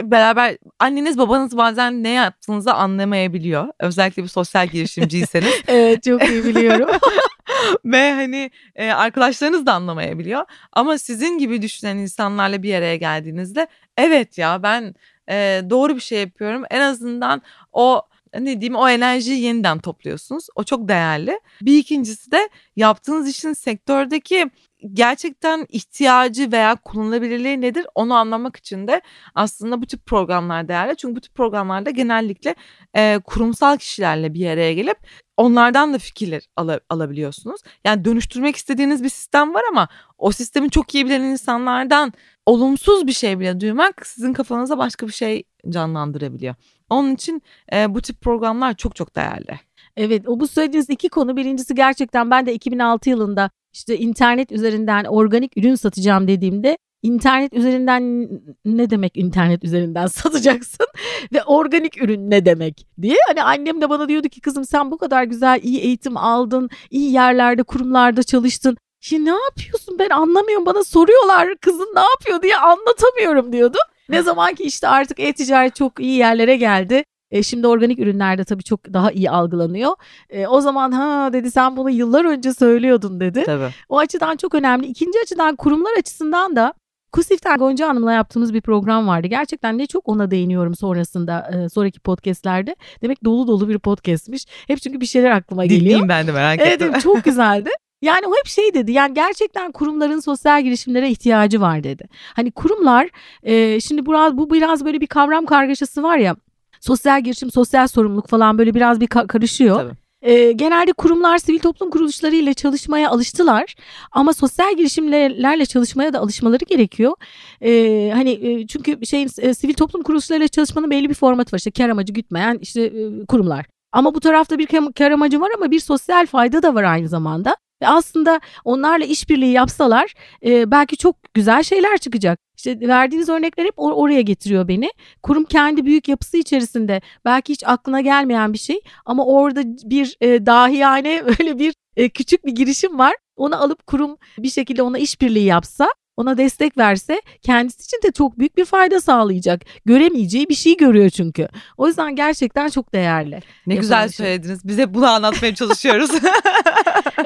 beraber 0.02 0.56
anneniz 0.78 1.18
babanız 1.18 1.56
bazen 1.56 2.02
ne 2.02 2.08
yaptığınızı 2.08 2.74
anlamayabiliyor. 2.74 3.68
Özellikle 3.80 4.22
bir 4.22 4.28
sosyal 4.28 4.68
girişimciyseniz. 4.68 5.54
evet 5.66 6.02
çok 6.02 6.28
iyi 6.28 6.44
biliyorum. 6.44 6.90
Ve 7.84 8.12
hani 8.12 8.50
e, 8.74 8.90
arkadaşlarınız 8.90 9.66
da 9.66 9.72
anlamayabiliyor. 9.72 10.44
Ama 10.72 10.98
sizin 10.98 11.38
gibi 11.38 11.62
düşünen 11.62 11.96
insanlarla 11.96 12.62
bir 12.62 12.74
araya 12.74 12.96
geldiğinizde 12.96 13.66
evet 13.96 14.38
ya 14.38 14.62
ben 14.62 14.94
e, 15.30 15.62
doğru 15.70 15.96
bir 15.96 16.00
şey 16.00 16.20
yapıyorum. 16.20 16.62
En 16.70 16.80
azından 16.80 17.42
o 17.72 18.02
ne 18.40 18.60
diyeyim 18.60 18.76
o 18.76 18.88
enerjiyi 18.88 19.40
yeniden 19.40 19.78
topluyorsunuz. 19.78 20.46
O 20.54 20.64
çok 20.64 20.88
değerli. 20.88 21.40
Bir 21.62 21.78
ikincisi 21.78 22.30
de 22.30 22.48
yaptığınız 22.76 23.28
işin 23.28 23.52
sektördeki 23.52 24.50
gerçekten 24.92 25.66
ihtiyacı 25.68 26.52
veya 26.52 26.76
kullanılabilirliği 26.76 27.60
nedir 27.60 27.86
onu 27.94 28.14
anlamak 28.14 28.56
için 28.56 28.88
de 28.88 29.00
aslında 29.34 29.82
bu 29.82 29.86
tip 29.86 30.06
programlar 30.06 30.68
değerli. 30.68 30.96
Çünkü 30.96 31.16
bu 31.16 31.20
tip 31.20 31.34
programlarda 31.34 31.90
genellikle 31.90 32.54
e, 32.96 33.20
kurumsal 33.24 33.76
kişilerle 33.76 34.34
bir 34.34 34.46
araya 34.46 34.72
gelip 34.74 34.98
onlardan 35.36 35.94
da 35.94 35.98
fikirler 35.98 36.42
ala, 36.56 36.80
alabiliyorsunuz. 36.90 37.60
Yani 37.84 38.04
dönüştürmek 38.04 38.56
istediğiniz 38.56 39.04
bir 39.04 39.08
sistem 39.08 39.54
var 39.54 39.62
ama 39.70 39.88
o 40.18 40.32
sistemi 40.32 40.70
çok 40.70 40.94
iyi 40.94 41.06
bilen 41.06 41.20
insanlardan 41.20 42.12
olumsuz 42.46 43.06
bir 43.06 43.12
şey 43.12 43.38
bile 43.38 43.60
duymak 43.60 44.06
sizin 44.06 44.32
kafanıza 44.32 44.78
başka 44.78 45.06
bir 45.06 45.12
şey 45.12 45.42
canlandırabiliyor. 45.68 46.54
Onun 46.92 47.14
için 47.14 47.42
e, 47.72 47.94
bu 47.94 48.00
tip 48.00 48.20
programlar 48.20 48.74
çok 48.74 48.96
çok 48.96 49.16
değerli. 49.16 49.60
Evet 49.96 50.28
o 50.28 50.40
bu 50.40 50.46
söylediğiniz 50.46 50.90
iki 50.90 51.08
konu 51.08 51.36
birincisi 51.36 51.74
gerçekten 51.74 52.30
ben 52.30 52.46
de 52.46 52.54
2006 52.54 53.10
yılında 53.10 53.50
işte 53.72 53.98
internet 53.98 54.52
üzerinden 54.52 55.04
organik 55.04 55.56
ürün 55.56 55.74
satacağım 55.74 56.28
dediğimde 56.28 56.78
internet 57.02 57.54
üzerinden 57.54 58.28
ne 58.64 58.90
demek 58.90 59.16
internet 59.16 59.64
üzerinden 59.64 60.06
satacaksın 60.06 60.86
ve 61.32 61.42
organik 61.42 62.02
ürün 62.02 62.30
ne 62.30 62.44
demek 62.44 62.86
diye. 63.02 63.16
Hani 63.28 63.42
annem 63.42 63.80
de 63.80 63.90
bana 63.90 64.08
diyordu 64.08 64.28
ki 64.28 64.40
kızım 64.40 64.64
sen 64.64 64.90
bu 64.90 64.98
kadar 64.98 65.24
güzel 65.24 65.60
iyi 65.62 65.80
eğitim 65.80 66.16
aldın 66.16 66.70
iyi 66.90 67.12
yerlerde 67.12 67.62
kurumlarda 67.62 68.22
çalıştın. 68.22 68.76
Şimdi 69.00 69.30
ne 69.30 69.34
yapıyorsun? 69.48 69.98
Ben 69.98 70.10
anlamıyorum. 70.10 70.66
Bana 70.66 70.84
soruyorlar 70.84 71.56
kızın 71.56 71.92
ne 71.94 72.00
yapıyor? 72.00 72.42
diye 72.42 72.56
anlatamıyorum 72.56 73.52
diyordu. 73.52 73.78
Ne 74.12 74.22
zaman 74.22 74.54
ki 74.54 74.62
işte 74.62 74.88
artık 74.88 75.20
e-ticaret 75.20 75.74
çok 75.76 76.00
iyi 76.00 76.18
yerlere 76.18 76.56
geldi. 76.56 77.04
E, 77.30 77.42
şimdi 77.42 77.66
organik 77.66 77.98
ürünlerde 77.98 78.44
tabii 78.44 78.62
çok 78.62 78.92
daha 78.92 79.12
iyi 79.12 79.30
algılanıyor. 79.30 79.92
E, 80.30 80.46
o 80.46 80.60
zaman 80.60 80.92
ha 80.92 81.32
dedi 81.32 81.50
sen 81.50 81.76
bunu 81.76 81.90
yıllar 81.90 82.24
önce 82.24 82.54
söylüyordun 82.54 83.20
dedi. 83.20 83.42
Tabii. 83.46 83.68
O 83.88 83.98
açıdan 83.98 84.36
çok 84.36 84.54
önemli. 84.54 84.86
İkinci 84.86 85.18
açıdan 85.22 85.56
kurumlar 85.56 85.92
açısından 85.98 86.56
da 86.56 86.74
Kusif'ten 87.12 87.58
Gonca 87.58 87.88
Hanım'la 87.88 88.12
yaptığımız 88.12 88.54
bir 88.54 88.60
program 88.60 89.08
vardı. 89.08 89.26
Gerçekten 89.26 89.78
ne 89.78 89.86
çok 89.86 90.08
ona 90.08 90.30
değiniyorum 90.30 90.74
sonrasında 90.74 91.50
e, 91.54 91.68
sonraki 91.68 92.00
podcastlerde. 92.00 92.76
Demek 93.02 93.24
dolu 93.24 93.46
dolu 93.46 93.68
bir 93.68 93.78
podcastmiş. 93.78 94.44
Hep 94.66 94.80
çünkü 94.82 95.00
bir 95.00 95.06
şeyler 95.06 95.30
aklıma 95.30 95.64
geliyor. 95.64 95.80
Dinleyeyim 95.80 96.08
ben 96.08 96.26
de 96.26 96.32
merak 96.32 96.60
Evet 96.60 96.72
ettim. 96.72 96.88
evet, 96.92 97.02
çok 97.02 97.24
güzeldi. 97.24 97.70
Yani 98.02 98.26
o 98.26 98.32
hep 98.36 98.46
şey 98.46 98.74
dedi 98.74 98.92
yani 98.92 99.14
gerçekten 99.14 99.72
kurumların 99.72 100.20
sosyal 100.20 100.62
girişimlere 100.62 101.10
ihtiyacı 101.10 101.60
var 101.60 101.84
dedi. 101.84 102.08
Hani 102.36 102.50
kurumlar 102.50 103.08
e, 103.42 103.80
şimdi 103.80 104.06
biraz, 104.06 104.36
bu 104.36 104.50
biraz 104.50 104.84
böyle 104.84 105.00
bir 105.00 105.06
kavram 105.06 105.46
kargaşası 105.46 106.02
var 106.02 106.16
ya 106.16 106.36
sosyal 106.80 107.22
girişim 107.22 107.50
sosyal 107.50 107.86
sorumluluk 107.86 108.28
falan 108.28 108.58
böyle 108.58 108.74
biraz 108.74 109.00
bir 109.00 109.06
ka- 109.06 109.26
karışıyor. 109.26 109.76
Tabii. 109.76 110.02
E, 110.22 110.52
genelde 110.52 110.92
kurumlar 110.92 111.38
sivil 111.38 111.58
toplum 111.58 111.90
kuruluşlarıyla 111.90 112.54
çalışmaya 112.54 113.10
alıştılar 113.10 113.74
ama 114.12 114.32
sosyal 114.32 114.76
girişimlerle 114.76 115.66
çalışmaya 115.66 116.12
da 116.12 116.18
alışmaları 116.18 116.64
gerekiyor. 116.64 117.14
E, 117.60 118.10
hani 118.14 118.30
e, 118.30 118.66
çünkü 118.66 119.06
şeyin 119.06 119.30
e, 119.38 119.54
sivil 119.54 119.74
toplum 119.74 120.02
kuruluşlarıyla 120.02 120.48
çalışmanın 120.48 120.90
belli 120.90 121.08
bir 121.08 121.14
formatı 121.14 121.52
var 121.52 121.58
işte 121.58 121.70
kar 121.70 121.88
amacı 121.88 122.12
gütmeyen 122.12 122.58
işte 122.60 122.82
e, 122.82 123.26
kurumlar. 123.28 123.66
Ama 123.92 124.14
bu 124.14 124.20
tarafta 124.20 124.58
bir 124.58 124.68
kar 124.94 125.10
amacı 125.10 125.40
var 125.40 125.50
ama 125.56 125.70
bir 125.70 125.80
sosyal 125.80 126.26
fayda 126.26 126.62
da 126.62 126.74
var 126.74 126.82
aynı 126.82 127.08
zamanda. 127.08 127.56
Ve 127.82 127.88
aslında 127.88 128.40
onlarla 128.64 129.04
işbirliği 129.04 129.52
yapsalar 129.52 130.14
e, 130.44 130.70
belki 130.70 130.96
çok 130.96 131.16
güzel 131.34 131.62
şeyler 131.62 131.98
çıkacak. 131.98 132.38
İşte 132.56 132.88
verdiğiniz 132.88 133.28
örnekler 133.28 133.64
hep 133.64 133.74
or- 133.74 133.92
oraya 133.92 134.20
getiriyor 134.20 134.68
beni. 134.68 134.90
Kurum 135.22 135.44
kendi 135.44 135.84
büyük 135.84 136.08
yapısı 136.08 136.36
içerisinde 136.36 137.00
belki 137.24 137.52
hiç 137.52 137.64
aklına 137.66 138.00
gelmeyen 138.00 138.52
bir 138.52 138.58
şey 138.58 138.80
ama 139.04 139.24
orada 139.24 139.62
bir 139.64 140.16
e, 140.20 140.46
dahiyane 140.46 141.22
öyle 141.38 141.58
bir 141.58 141.74
e, 141.96 142.08
küçük 142.08 142.46
bir 142.46 142.52
girişim 142.52 142.98
var. 142.98 143.14
Onu 143.36 143.62
alıp 143.62 143.86
kurum 143.86 144.16
bir 144.38 144.50
şekilde 144.50 144.82
ona 144.82 144.98
işbirliği 144.98 145.44
yapsa 145.44 145.88
ona 146.16 146.38
destek 146.38 146.78
verse 146.78 147.22
kendisi 147.42 147.82
için 147.82 148.08
de 148.08 148.12
çok 148.12 148.38
büyük 148.38 148.56
bir 148.56 148.64
fayda 148.64 149.00
sağlayacak. 149.00 149.62
Göremeyeceği 149.84 150.48
bir 150.48 150.54
şey 150.54 150.76
görüyor 150.76 151.10
çünkü. 151.10 151.48
O 151.76 151.88
yüzden 151.88 152.16
gerçekten 152.16 152.68
çok 152.68 152.94
değerli. 152.94 153.40
Ne 153.66 153.74
güzel 153.74 154.08
şey. 154.08 154.26
söylediniz. 154.26 154.60
Biz 154.64 154.78
hep 154.78 154.94
bunu 154.94 155.06
anlatmaya 155.06 155.54
çalışıyoruz. 155.54 156.10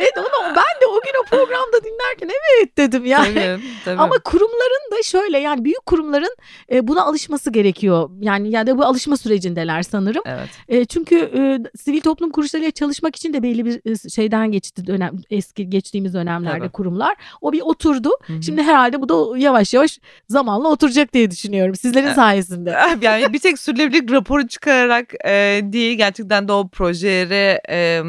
evet 0.00 0.18
onu 0.18 0.46
ben 0.46 0.80
de 0.80 0.86
o 0.86 1.00
gün 1.00 1.12
o 1.22 1.24
programda 1.30 1.84
dinlerken 1.84 2.30
evet 2.58 2.76
dedim 2.78 3.04
yani. 3.06 3.34
tabii, 3.34 3.62
tabii. 3.84 4.00
Ama 4.00 4.18
kurumların 4.18 4.90
da 4.92 5.02
şöyle 5.02 5.38
yani 5.38 5.64
büyük 5.64 5.86
kurumların 5.86 6.36
e, 6.72 6.88
buna 6.88 7.02
alışması 7.02 7.50
gerekiyor. 7.50 8.10
Yani 8.20 8.50
ya 8.50 8.66
da 8.66 8.78
bu 8.78 8.84
alışma 8.84 9.16
sürecindeler 9.16 9.82
sanırım. 9.82 10.22
Evet. 10.26 10.48
E, 10.68 10.84
çünkü 10.84 11.16
e, 11.16 11.58
sivil 11.78 12.00
toplum 12.00 12.30
kuruluşlarıyla 12.30 12.70
çalışmak 12.70 13.16
için 13.16 13.32
de 13.32 13.42
belli 13.42 13.64
bir 13.64 14.10
şeyden 14.10 14.52
geçti 14.52 14.86
dönem 14.86 15.12
eski 15.30 15.70
geçtiğimiz 15.70 16.14
dönemlerde 16.14 16.58
Tabii. 16.58 16.68
kurumlar. 16.68 17.16
O 17.40 17.52
bir 17.52 17.60
oturdu. 17.60 18.10
Hı 18.26 18.32
hı. 18.32 18.42
Şimdi 18.42 18.62
herhalde 18.62 19.02
bu 19.02 19.08
da 19.08 19.38
yavaş 19.38 19.74
yavaş 19.74 19.98
zamanla 20.28 20.68
oturacak 20.68 21.12
diye 21.12 21.30
düşünüyorum 21.30 21.74
sizlerin 21.74 22.12
sayesinde. 22.12 22.76
yani 23.02 23.32
bir 23.32 23.38
tek 23.38 23.58
sürdürülebilirlik 23.58 24.12
raporu 24.12 24.48
çıkararak 24.48 25.14
e, 25.24 25.60
değil 25.62 25.98
gerçekten 25.98 26.48
de 26.48 26.52
o 26.52 26.68
projeleri 26.68 27.60
e, 27.68 28.02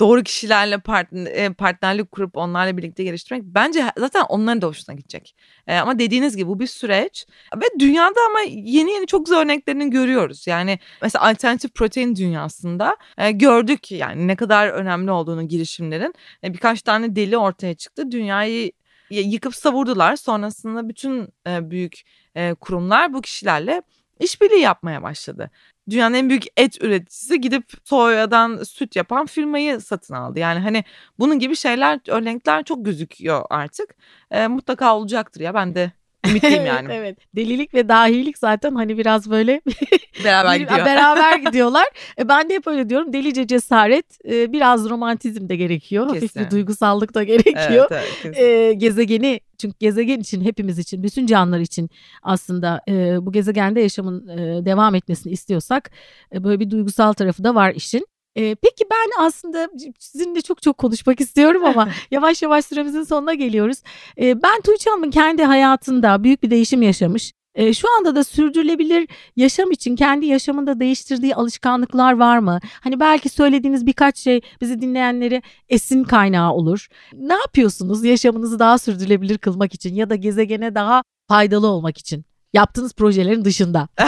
doğru 0.00 0.22
kişilerle 0.22 0.78
partner, 0.78 1.54
partnerlik 1.54 2.12
kurup 2.12 2.36
onlarla 2.36 2.76
birlikte 2.76 3.04
geliştirmek 3.04 3.42
bence 3.44 3.84
zaten 3.98 4.24
onların 4.28 4.62
da 4.62 4.66
hoşuna 4.66 4.96
gidecek. 4.96 5.36
E, 5.66 5.76
ama 5.76 5.98
dediğiniz 5.98 6.36
gibi 6.36 6.48
bu 6.48 6.60
bir 6.60 6.66
süreç 6.66 7.26
ve 7.56 7.64
dünyada 7.80 8.20
ama 8.30 8.40
yeni 8.48 8.90
yeni 8.90 9.06
çok 9.06 9.26
güzel 9.26 9.40
örneklerini 9.40 9.90
görüyoruz. 9.90 10.46
Yani 10.46 10.78
mesela 11.02 11.28
alternatif 11.28 11.74
protein 11.74 12.16
dünyasında 12.16 12.96
e, 13.18 13.30
gördük 13.30 13.90
yani 13.92 14.26
ne 14.26 14.36
kadar 14.36 14.68
önemli 14.68 15.10
olduğunu 15.10 15.48
girişimlerin. 15.48 16.14
E, 16.44 16.52
birkaç 16.52 16.82
tane 16.82 17.16
deli 17.16 17.38
ortaya 17.38 17.74
çıktı. 17.74 18.10
Dünyayı 18.10 18.72
yıkıp 19.10 19.54
savurdular. 19.54 20.16
Sonrasında 20.16 20.88
bütün 20.88 21.28
e, 21.46 21.70
büyük 21.70 22.02
e, 22.34 22.54
kurumlar 22.54 23.12
bu 23.12 23.20
kişilerle 23.20 23.82
işbirliği 24.20 24.60
yapmaya 24.60 25.02
başladı. 25.02 25.50
Dünyanın 25.90 26.14
en 26.14 26.28
büyük 26.28 26.44
et 26.56 26.82
üreticisi 26.84 27.40
gidip 27.40 27.72
soyadan 27.84 28.62
süt 28.62 28.96
yapan 28.96 29.26
firmayı 29.26 29.80
satın 29.80 30.14
aldı. 30.14 30.38
Yani 30.38 30.60
hani 30.60 30.84
bunun 31.18 31.38
gibi 31.38 31.56
şeyler, 31.56 32.00
örnekler 32.08 32.64
çok 32.64 32.84
gözüküyor 32.84 33.44
artık. 33.50 33.94
E, 34.30 34.46
mutlaka 34.46 34.96
olacaktır 34.96 35.40
ya 35.40 35.54
ben 35.54 35.74
de 35.74 35.92
Ümitliyim 36.28 36.66
yani. 36.66 36.86
evet, 36.92 36.96
evet. 36.96 37.18
Delilik 37.36 37.74
ve 37.74 37.88
dahilik 37.88 38.38
zaten 38.38 38.74
hani 38.74 38.98
biraz 38.98 39.30
böyle 39.30 39.60
beraber 40.24 40.56
gidiyor. 40.56 40.86
beraber 40.86 41.38
gidiyorlar. 41.46 41.86
E, 42.18 42.28
ben 42.28 42.50
de 42.50 42.54
hep 42.54 42.66
öyle 42.66 42.88
diyorum. 42.88 43.12
Delice 43.12 43.46
cesaret, 43.46 44.06
e, 44.30 44.52
biraz 44.52 44.90
romantizm 44.90 45.48
de 45.48 45.56
gerekiyor. 45.56 46.12
Kesin. 46.12 46.26
Hafif 46.26 46.36
bir 46.36 46.50
duygusallık 46.50 47.14
da 47.14 47.22
gerekiyor. 47.22 47.86
Evet, 47.90 48.04
evet, 48.24 48.38
e, 48.38 48.72
gezegeni 48.72 49.40
çünkü 49.58 49.76
gezegen 49.78 50.20
için 50.20 50.44
hepimiz 50.44 50.78
için, 50.78 51.02
bütün 51.02 51.26
canlılar 51.26 51.60
için 51.60 51.90
aslında 52.22 52.80
e, 52.88 53.26
bu 53.26 53.32
gezegende 53.32 53.80
yaşamın 53.80 54.28
e, 54.28 54.64
devam 54.64 54.94
etmesini 54.94 55.32
istiyorsak 55.32 55.90
e, 56.34 56.44
böyle 56.44 56.60
bir 56.60 56.70
duygusal 56.70 57.12
tarafı 57.12 57.44
da 57.44 57.54
var 57.54 57.74
işin. 57.74 58.06
Ee, 58.36 58.54
peki 58.54 58.84
ben 58.90 59.24
aslında 59.24 59.68
sizinle 59.98 60.40
çok 60.40 60.62
çok 60.62 60.78
konuşmak 60.78 61.20
istiyorum 61.20 61.64
ama 61.64 61.88
yavaş 62.10 62.42
yavaş 62.42 62.64
süremizin 62.64 63.02
sonuna 63.02 63.34
geliyoruz. 63.34 63.78
Ee, 64.20 64.42
ben 64.42 64.60
Tuğçe 64.60 64.90
Hanım'ın 64.90 65.10
kendi 65.10 65.44
hayatında 65.44 66.24
büyük 66.24 66.42
bir 66.42 66.50
değişim 66.50 66.82
yaşamış. 66.82 67.32
Ee, 67.54 67.74
şu 67.74 67.88
anda 67.98 68.16
da 68.16 68.24
sürdürülebilir 68.24 69.08
yaşam 69.36 69.70
için 69.70 69.96
kendi 69.96 70.26
yaşamında 70.26 70.80
değiştirdiği 70.80 71.34
alışkanlıklar 71.34 72.12
var 72.12 72.38
mı? 72.38 72.60
Hani 72.80 73.00
belki 73.00 73.28
söylediğiniz 73.28 73.86
birkaç 73.86 74.18
şey 74.18 74.40
bizi 74.60 74.80
dinleyenleri 74.80 75.42
esin 75.68 76.04
kaynağı 76.04 76.52
olur. 76.52 76.88
Ne 77.12 77.34
yapıyorsunuz 77.34 78.04
yaşamınızı 78.04 78.58
daha 78.58 78.78
sürdürülebilir 78.78 79.38
kılmak 79.38 79.74
için 79.74 79.94
ya 79.94 80.10
da 80.10 80.14
gezegene 80.14 80.74
daha 80.74 81.02
faydalı 81.28 81.66
olmak 81.66 81.98
için? 81.98 82.24
Yaptığınız 82.52 82.94
projelerin 82.94 83.44
dışında. 83.44 83.88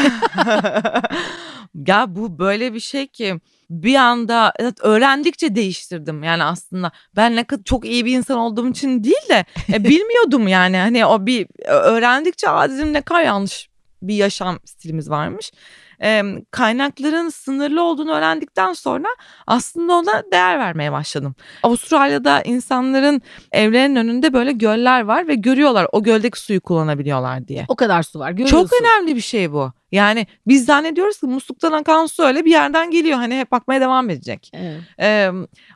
ya 1.86 2.16
bu 2.16 2.38
böyle 2.38 2.74
bir 2.74 2.80
şey 2.80 3.06
ki 3.06 3.40
bir 3.72 3.94
anda 3.94 4.52
evet, 4.58 4.74
öğrendikçe 4.80 5.54
değiştirdim 5.54 6.22
yani 6.22 6.44
aslında 6.44 6.92
ben 7.16 7.36
ne 7.36 7.44
kadar 7.44 7.62
çok 7.62 7.84
iyi 7.84 8.04
bir 8.04 8.16
insan 8.16 8.38
olduğum 8.38 8.68
için 8.68 9.04
değil 9.04 9.28
de 9.28 9.44
e, 9.72 9.84
bilmiyordum 9.88 10.48
yani 10.48 10.76
hani 10.76 11.06
o 11.06 11.26
bir 11.26 11.46
öğrendikçe 11.66 12.46
dedim 12.46 12.92
ne 12.92 13.00
kadar 13.02 13.22
yanlış 13.22 13.68
bir 14.02 14.14
yaşam 14.14 14.58
stilimiz 14.64 15.10
varmış 15.10 15.52
e, 16.02 16.22
kaynakların 16.50 17.28
sınırlı 17.28 17.82
olduğunu 17.82 18.12
öğrendikten 18.12 18.72
sonra 18.72 19.08
aslında 19.46 19.92
ona 19.92 20.22
değer 20.32 20.58
vermeye 20.58 20.92
başladım. 20.92 21.34
Avustralya'da 21.62 22.42
insanların 22.42 23.22
evlerinin 23.52 23.96
önünde 23.96 24.32
böyle 24.32 24.52
göller 24.52 25.02
var 25.02 25.28
ve 25.28 25.34
görüyorlar 25.34 25.86
o 25.92 26.02
göldeki 26.02 26.40
suyu 26.40 26.60
kullanabiliyorlar 26.60 27.48
diye. 27.48 27.64
O 27.68 27.76
kadar 27.76 28.02
su 28.02 28.18
var 28.18 28.30
görüyorsun. 28.30 28.58
Çok 28.58 28.80
önemli 28.80 29.16
bir 29.16 29.20
şey 29.20 29.52
bu. 29.52 29.72
Yani 29.92 30.26
biz 30.46 30.64
zannediyoruz 30.64 31.20
ki 31.20 31.26
musluktan 31.26 31.72
akan 31.72 32.06
su 32.06 32.22
öyle 32.22 32.44
bir 32.44 32.50
yerden 32.50 32.90
geliyor. 32.90 33.18
Hani 33.18 33.38
hep 33.38 33.52
bakmaya 33.52 33.80
devam 33.80 34.10
edecek. 34.10 34.50
Evet. 34.54 34.80
Ee, 35.00 35.30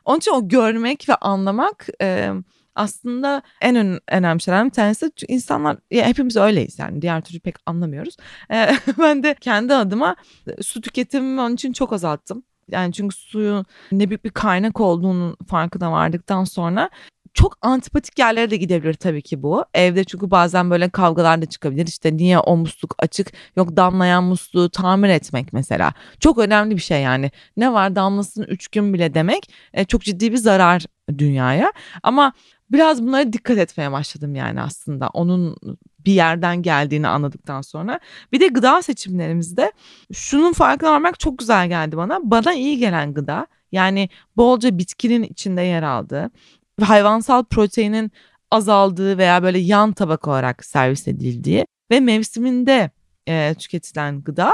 onun 0.05 0.17
için 0.17 0.31
o 0.31 0.47
görmek 0.47 1.09
ve 1.09 1.15
anlamak... 1.15 1.87
E, 2.01 2.31
aslında 2.77 3.41
en 3.61 3.75
ön, 3.75 3.99
önemli 4.07 4.41
şeylerden 4.41 4.65
bir 4.67 4.73
tanesi 4.73 5.11
insanlar 5.27 5.77
ya 5.91 6.05
hepimiz 6.05 6.37
öyleyiz 6.37 6.79
yani 6.79 7.01
diğer 7.01 7.21
türlü 7.21 7.39
pek 7.39 7.55
anlamıyoruz. 7.65 8.17
Ee, 8.51 8.69
ben 8.99 9.23
de 9.23 9.35
kendi 9.41 9.73
adıma 9.73 10.15
su 10.61 10.81
tüketimimi 10.81 11.41
onun 11.41 11.55
için 11.55 11.73
çok 11.73 11.93
azalttım. 11.93 12.43
Yani 12.71 12.93
çünkü 12.93 13.15
suyun 13.15 13.65
ne 13.91 14.09
büyük 14.09 14.25
bir 14.25 14.29
kaynak 14.29 14.79
olduğunun 14.79 15.37
farkına 15.47 15.91
vardıktan 15.91 16.43
sonra 16.43 16.89
çok 17.37 17.57
antipatik 17.61 18.19
yerlere 18.19 18.49
de 18.51 18.57
gidebilir 18.57 18.93
tabii 18.93 19.21
ki 19.21 19.43
bu. 19.43 19.65
Evde 19.73 20.03
çünkü 20.03 20.31
bazen 20.31 20.69
böyle 20.69 20.89
kavgalar 20.89 21.41
da 21.41 21.45
çıkabilir. 21.45 21.87
İşte 21.87 22.17
niye 22.17 22.39
o 22.39 22.57
musluk 22.57 22.95
açık 22.99 23.33
yok 23.55 23.77
damlayan 23.77 24.23
musluğu 24.23 24.69
tamir 24.69 25.09
etmek 25.09 25.53
mesela. 25.53 25.93
Çok 26.19 26.37
önemli 26.37 26.75
bir 26.75 26.81
şey 26.81 27.01
yani. 27.01 27.31
Ne 27.57 27.73
var 27.73 27.95
damlasın 27.95 28.43
3 28.43 28.67
gün 28.67 28.93
bile 28.93 29.13
demek 29.13 29.51
e, 29.73 29.85
çok 29.85 30.01
ciddi 30.01 30.31
bir 30.31 30.37
zarar 30.37 30.85
dünyaya. 31.17 31.73
Ama 32.03 32.33
biraz 32.71 33.03
bunlara 33.03 33.33
dikkat 33.33 33.57
etmeye 33.57 33.91
başladım 33.91 34.35
yani 34.35 34.61
aslında 34.61 35.09
onun 35.09 35.57
bir 36.05 36.13
yerden 36.13 36.61
geldiğini 36.61 37.07
anladıktan 37.07 37.61
sonra. 37.61 37.99
Bir 38.31 38.39
de 38.39 38.47
gıda 38.47 38.81
seçimlerimizde 38.81 39.71
şunun 40.13 40.53
farkına 40.53 40.91
varmak 40.91 41.19
çok 41.19 41.39
güzel 41.39 41.67
geldi 41.67 41.97
bana. 41.97 42.19
Bana 42.23 42.53
iyi 42.53 42.77
gelen 42.77 43.13
gıda 43.13 43.47
yani 43.71 44.09
bolca 44.37 44.77
bitkinin 44.77 45.23
içinde 45.23 45.61
yer 45.61 45.83
aldığı 45.83 46.31
hayvansal 46.85 47.43
proteinin 47.43 48.11
azaldığı 48.51 49.17
veya 49.17 49.43
böyle 49.43 49.59
yan 49.59 49.91
tabak 49.91 50.27
olarak 50.27 50.65
servis 50.65 51.07
edildiği 51.07 51.65
ve 51.91 51.99
mevsiminde 51.99 52.91
e, 53.27 53.55
tüketilen 53.59 54.21
gıda 54.21 54.53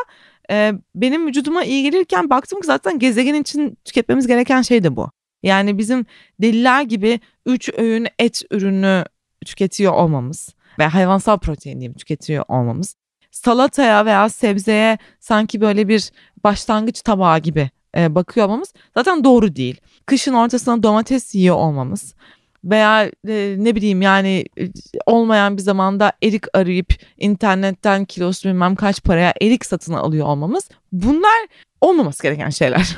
e, 0.51 0.73
benim 0.95 1.27
vücuduma 1.27 1.63
iyi 1.63 1.83
gelirken 1.83 2.29
baktım 2.29 2.61
ki 2.61 2.67
zaten 2.67 2.99
gezegen 2.99 3.33
için 3.33 3.77
tüketmemiz 3.85 4.27
gereken 4.27 4.61
şey 4.61 4.83
de 4.83 4.95
bu. 4.95 5.11
Yani 5.43 5.77
bizim 5.77 6.05
deliler 6.41 6.81
gibi 6.81 7.19
3 7.45 7.69
öğün 7.77 8.07
et 8.19 8.41
ürünü 8.51 9.05
tüketiyor 9.45 9.93
olmamız 9.93 10.49
ve 10.79 10.87
hayvansal 10.87 11.37
protein 11.37 11.79
diyeyim 11.79 11.93
tüketiyor 11.93 12.45
olmamız. 12.47 12.95
Salataya 13.31 14.05
veya 14.05 14.29
sebzeye 14.29 14.97
sanki 15.19 15.61
böyle 15.61 15.87
bir 15.87 16.11
başlangıç 16.43 17.01
tabağı 17.01 17.39
gibi 17.39 17.69
e, 17.97 18.15
bakıyor 18.15 18.45
olmamız 18.45 18.73
zaten 18.97 19.23
doğru 19.23 19.55
değil. 19.55 19.81
Kışın 20.05 20.33
ortasına 20.33 20.83
domates 20.83 21.35
yiyor 21.35 21.55
olmamız 21.55 22.15
veya 22.63 23.11
e, 23.27 23.55
ne 23.57 23.75
bileyim 23.75 24.01
yani 24.01 24.45
e, 24.59 24.63
olmayan 25.05 25.57
bir 25.57 25.61
zamanda 25.61 26.11
erik 26.23 26.43
arayıp 26.53 26.93
internetten 27.17 28.05
kilosu 28.05 28.49
bilmem 28.49 28.75
kaç 28.75 29.03
paraya 29.03 29.33
erik 29.41 29.65
satın 29.65 29.93
alıyor 29.93 30.27
olmamız 30.27 30.69
bunlar 30.91 31.47
olmaması 31.81 32.23
gereken 32.23 32.49
şeyler. 32.49 32.97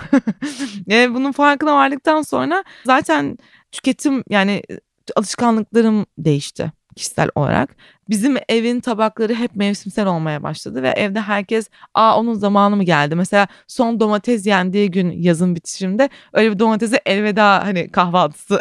yani 0.88 1.13
bunun 1.15 1.31
farkına 1.31 1.75
vardıktan 1.75 2.21
sonra 2.21 2.63
zaten 2.86 3.38
tüketim 3.71 4.23
yani 4.29 4.62
alışkanlıklarım 5.15 6.05
değişti 6.17 6.71
kişisel 6.95 7.29
olarak. 7.36 7.75
Bizim 8.10 8.38
evin 8.50 8.80
tabakları 8.80 9.34
hep 9.34 9.56
mevsimsel 9.56 10.08
olmaya 10.08 10.44
başladı 10.44 10.84
ve 10.84 10.89
evde 10.89 11.22
herkes 11.22 11.70
aa 11.94 12.20
onun 12.20 12.34
zamanı 12.34 12.76
mı 12.76 12.84
geldi? 12.84 13.15
Mesela 13.15 13.48
son 13.68 14.00
domates 14.00 14.48
yendiği 14.48 14.91
gün 14.91 15.12
yazın 15.12 15.56
bitişimde 15.56 16.10
öyle 16.34 16.52
bir 16.52 16.60
domatese 16.60 17.02
elveda 17.06 17.65
hani 17.65 17.91
kahvaltısı 17.91 18.60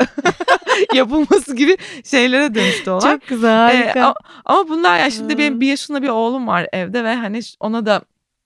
yapılması 0.95 1.57
gibi 1.57 1.77
şeylere 2.05 2.55
dönüştü 2.55 2.91
olay. 2.91 3.13
Çok 3.13 3.29
güzel 3.29 3.57
harika. 3.57 3.99
Ee, 3.99 4.03
ama, 4.03 4.15
ama 4.45 4.69
bunlar 4.69 4.99
ya 4.99 5.11
şimdi 5.11 5.39
benim 5.39 5.61
bir 5.61 5.67
yaşında 5.67 6.03
bir 6.03 6.09
oğlum 6.09 6.47
var 6.47 6.67
evde 6.73 7.05
ve 7.05 7.15
hani 7.15 7.41
ona 7.61 7.87
da 7.87 8.03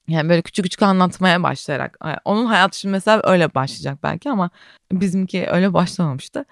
yani 0.09 0.29
böyle 0.29 0.43
küçük 0.43 0.65
küçük 0.65 0.83
anlatmaya 0.83 1.43
başlayarak. 1.43 1.99
Onun 2.25 2.47
hayatı 2.47 2.79
şimdi 2.79 2.93
mesela 2.93 3.21
öyle 3.25 3.55
başlayacak 3.55 3.99
belki 4.03 4.31
ama 4.31 4.51
bizimki 4.93 5.47
öyle 5.51 5.73
başlamamıştı. 5.73 6.45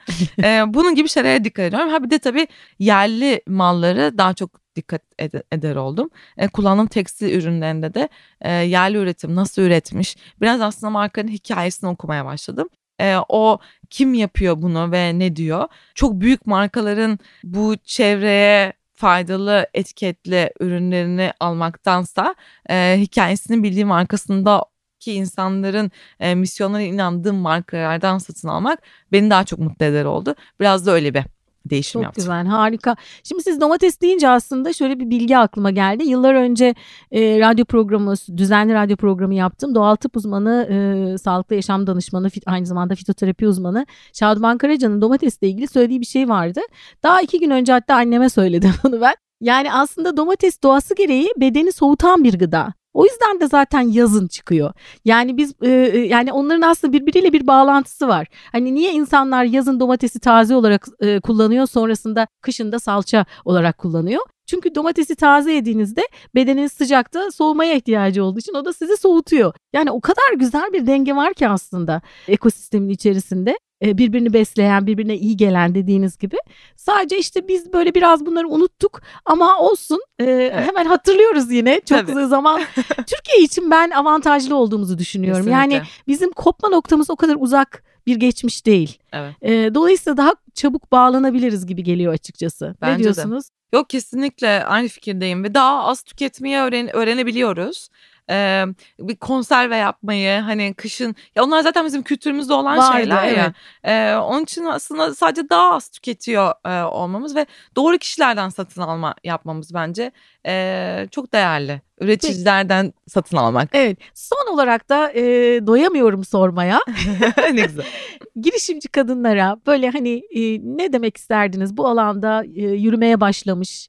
ee, 0.42 0.64
bunun 0.66 0.94
gibi 0.94 1.08
şeylere 1.08 1.44
dikkat 1.44 1.64
ediyorum. 1.64 1.90
Ha 1.90 2.04
bir 2.04 2.10
de 2.10 2.18
tabii 2.18 2.46
yerli 2.78 3.42
malları 3.46 4.18
daha 4.18 4.34
çok 4.34 4.50
dikkat 4.76 5.02
ed- 5.18 5.42
eder 5.52 5.76
oldum. 5.76 6.10
E, 6.38 6.48
kullandığım 6.48 6.86
tekstil 6.86 7.34
ürünlerinde 7.34 7.94
de 7.94 8.08
e, 8.40 8.52
yerli 8.52 8.96
üretim 8.98 9.34
nasıl 9.34 9.62
üretmiş. 9.62 10.16
Biraz 10.40 10.60
aslında 10.60 10.90
markanın 10.90 11.28
hikayesini 11.28 11.90
okumaya 11.90 12.24
başladım. 12.24 12.68
E, 13.00 13.16
o 13.28 13.58
kim 13.90 14.14
yapıyor 14.14 14.62
bunu 14.62 14.92
ve 14.92 15.18
ne 15.18 15.36
diyor? 15.36 15.68
Çok 15.94 16.20
büyük 16.20 16.46
markaların 16.46 17.18
bu 17.44 17.76
çevreye 17.84 18.72
faydalı 18.96 19.66
etiketli 19.74 20.50
ürünlerini 20.60 21.32
almaktansa 21.40 22.34
e, 22.70 22.96
hikayesini 22.98 23.62
bildiğim 23.62 23.92
arkasında 23.92 24.64
ki 25.00 25.12
insanların 25.12 25.90
e, 26.20 26.34
misyonlarına 26.34 26.86
inandığım 26.86 27.36
markalardan 27.36 28.18
satın 28.18 28.48
almak 28.48 28.82
beni 29.12 29.30
daha 29.30 29.44
çok 29.44 29.58
mutlu 29.58 29.86
eder 29.86 30.04
oldu. 30.04 30.34
Biraz 30.60 30.86
da 30.86 30.92
öyle 30.92 31.14
bir 31.14 31.24
değişim 31.70 31.98
Çok 31.98 32.02
yaptım. 32.02 32.22
güzel 32.22 32.46
harika. 32.46 32.96
Şimdi 33.24 33.42
siz 33.42 33.60
domates 33.60 34.00
deyince 34.00 34.28
aslında 34.28 34.72
şöyle 34.72 35.00
bir 35.00 35.10
bilgi 35.10 35.38
aklıma 35.38 35.70
geldi. 35.70 36.04
Yıllar 36.04 36.34
önce 36.34 36.74
e, 37.10 37.40
radyo 37.40 37.64
programı, 37.64 38.14
düzenli 38.36 38.74
radyo 38.74 38.96
programı 38.96 39.34
yaptım. 39.34 39.74
Doğal 39.74 39.94
tıp 39.94 40.16
uzmanı, 40.16 40.68
e, 40.70 41.18
sağlıklı 41.18 41.56
yaşam 41.56 41.86
danışmanı, 41.86 42.30
fit, 42.30 42.42
aynı 42.46 42.66
zamanda 42.66 42.94
fitoterapi 42.94 43.48
uzmanı 43.48 43.86
Şaduman 44.12 44.58
Karaca'nın 44.58 45.00
domatesle 45.00 45.48
ilgili 45.48 45.68
söylediği 45.68 46.00
bir 46.00 46.06
şey 46.06 46.28
vardı. 46.28 46.60
Daha 47.02 47.20
iki 47.20 47.40
gün 47.40 47.50
önce 47.50 47.72
hatta 47.72 47.94
anneme 47.94 48.28
söyledim 48.30 48.70
bunu 48.84 49.00
ben. 49.00 49.14
Yani 49.40 49.72
aslında 49.72 50.16
domates 50.16 50.62
doğası 50.62 50.94
gereği 50.94 51.28
bedeni 51.40 51.72
soğutan 51.72 52.24
bir 52.24 52.38
gıda. 52.38 52.74
O 52.96 53.04
yüzden 53.04 53.40
de 53.40 53.48
zaten 53.48 53.80
yazın 53.80 54.28
çıkıyor. 54.28 54.72
Yani 55.04 55.36
biz 55.36 55.54
e, 55.62 55.70
e, 55.70 55.98
yani 55.98 56.32
onların 56.32 56.62
aslında 56.62 56.92
birbiriyle 56.92 57.32
bir 57.32 57.46
bağlantısı 57.46 58.08
var. 58.08 58.26
Hani 58.52 58.74
niye 58.74 58.92
insanlar 58.92 59.44
yazın 59.44 59.80
domatesi 59.80 60.20
taze 60.20 60.56
olarak 60.56 60.86
e, 61.00 61.20
kullanıyor 61.20 61.66
sonrasında 61.66 62.26
kışın 62.40 62.72
da 62.72 62.78
salça 62.78 63.26
olarak 63.44 63.78
kullanıyor? 63.78 64.22
Çünkü 64.46 64.74
domatesi 64.74 65.16
taze 65.16 65.52
yediğinizde 65.52 66.02
bedeniniz 66.34 66.72
sıcakta 66.72 67.30
soğumaya 67.30 67.74
ihtiyacı 67.74 68.24
olduğu 68.24 68.38
için 68.38 68.54
o 68.54 68.64
da 68.64 68.72
sizi 68.72 68.96
soğutuyor. 68.96 69.54
Yani 69.72 69.90
o 69.90 70.00
kadar 70.00 70.32
güzel 70.36 70.72
bir 70.72 70.86
denge 70.86 71.16
var 71.16 71.34
ki 71.34 71.48
aslında 71.48 72.02
ekosistemin 72.28 72.88
içerisinde 72.88 73.58
birbirini 73.82 74.32
besleyen, 74.32 74.86
birbirine 74.86 75.16
iyi 75.16 75.36
gelen 75.36 75.74
dediğiniz 75.74 76.18
gibi. 76.18 76.36
Sadece 76.76 77.18
işte 77.18 77.48
biz 77.48 77.72
böyle 77.72 77.94
biraz 77.94 78.26
bunları 78.26 78.48
unuttuk 78.48 79.02
ama 79.24 79.58
olsun. 79.58 80.00
Evet. 80.18 80.52
Hemen 80.54 80.84
hatırlıyoruz 80.84 81.52
yine 81.52 81.80
çok 81.80 82.06
Tabii. 82.06 82.26
zaman. 82.26 82.60
Türkiye 82.96 83.42
için 83.42 83.70
ben 83.70 83.90
avantajlı 83.90 84.56
olduğumuzu 84.56 84.98
düşünüyorum. 84.98 85.44
Kesinlikle. 85.44 85.74
Yani 85.74 85.86
bizim 86.08 86.32
kopma 86.32 86.68
noktamız 86.68 87.10
o 87.10 87.16
kadar 87.16 87.36
uzak 87.38 87.82
bir 88.06 88.16
geçmiş 88.16 88.66
değil. 88.66 88.98
Evet. 89.12 89.74
Dolayısıyla 89.74 90.16
daha 90.16 90.32
çabuk 90.54 90.92
bağlanabiliriz 90.92 91.66
gibi 91.66 91.82
geliyor 91.82 92.12
açıkçası. 92.12 92.76
Bence 92.82 92.98
ne 92.98 93.02
diyorsunuz? 93.02 93.44
De. 93.48 93.76
Yok 93.76 93.90
kesinlikle 93.90 94.64
aynı 94.64 94.88
fikirdeyim 94.88 95.44
ve 95.44 95.54
daha 95.54 95.84
az 95.84 96.02
tüketmeyi 96.02 96.56
öğren 96.56 96.96
öğrenebiliyoruz 96.96 97.88
e, 98.30 98.64
bir 98.98 99.16
konserve 99.16 99.76
yapmayı 99.76 100.40
hani 100.40 100.74
kışın 100.74 101.14
ya 101.34 101.44
onlar 101.44 101.60
zaten 101.60 101.86
bizim 101.86 102.02
kültürümüzde 102.02 102.54
olan 102.54 102.78
Vardı, 102.78 102.96
şeyler 102.96 103.24
evet. 103.24 103.36
ya. 103.36 103.52
E, 103.84 104.16
onun 104.16 104.42
için 104.42 104.64
aslında 104.64 105.14
sadece 105.14 105.48
daha 105.50 105.74
az 105.74 105.88
tüketiyor 105.88 106.52
e, 106.64 106.84
olmamız 106.84 107.36
ve 107.36 107.46
doğru 107.76 107.98
kişilerden 107.98 108.48
satın 108.48 108.82
alma 108.82 109.14
yapmamız 109.24 109.74
bence 109.74 110.12
e, 110.46 111.08
çok 111.10 111.32
değerli. 111.32 111.80
Üreticilerden 112.00 112.86
Peki. 112.86 113.10
satın 113.10 113.36
almak. 113.36 113.68
Evet. 113.72 113.98
Son 114.14 114.54
olarak 114.54 114.88
da 114.88 115.12
e, 115.12 115.22
doyamıyorum 115.66 116.24
sormaya. 116.24 116.80
ne 117.52 117.66
güzel. 117.66 117.84
Girişimci 118.40 118.88
kadınlara 118.88 119.56
böyle 119.66 119.90
hani 119.90 120.22
e, 120.30 120.40
ne 120.62 120.92
demek 120.92 121.16
isterdiniz 121.16 121.76
bu 121.76 121.86
alanda 121.86 122.44
e, 122.44 122.62
yürümeye 122.62 123.20
başlamış 123.20 123.88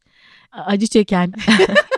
acı 0.52 0.88
çeken 0.88 1.34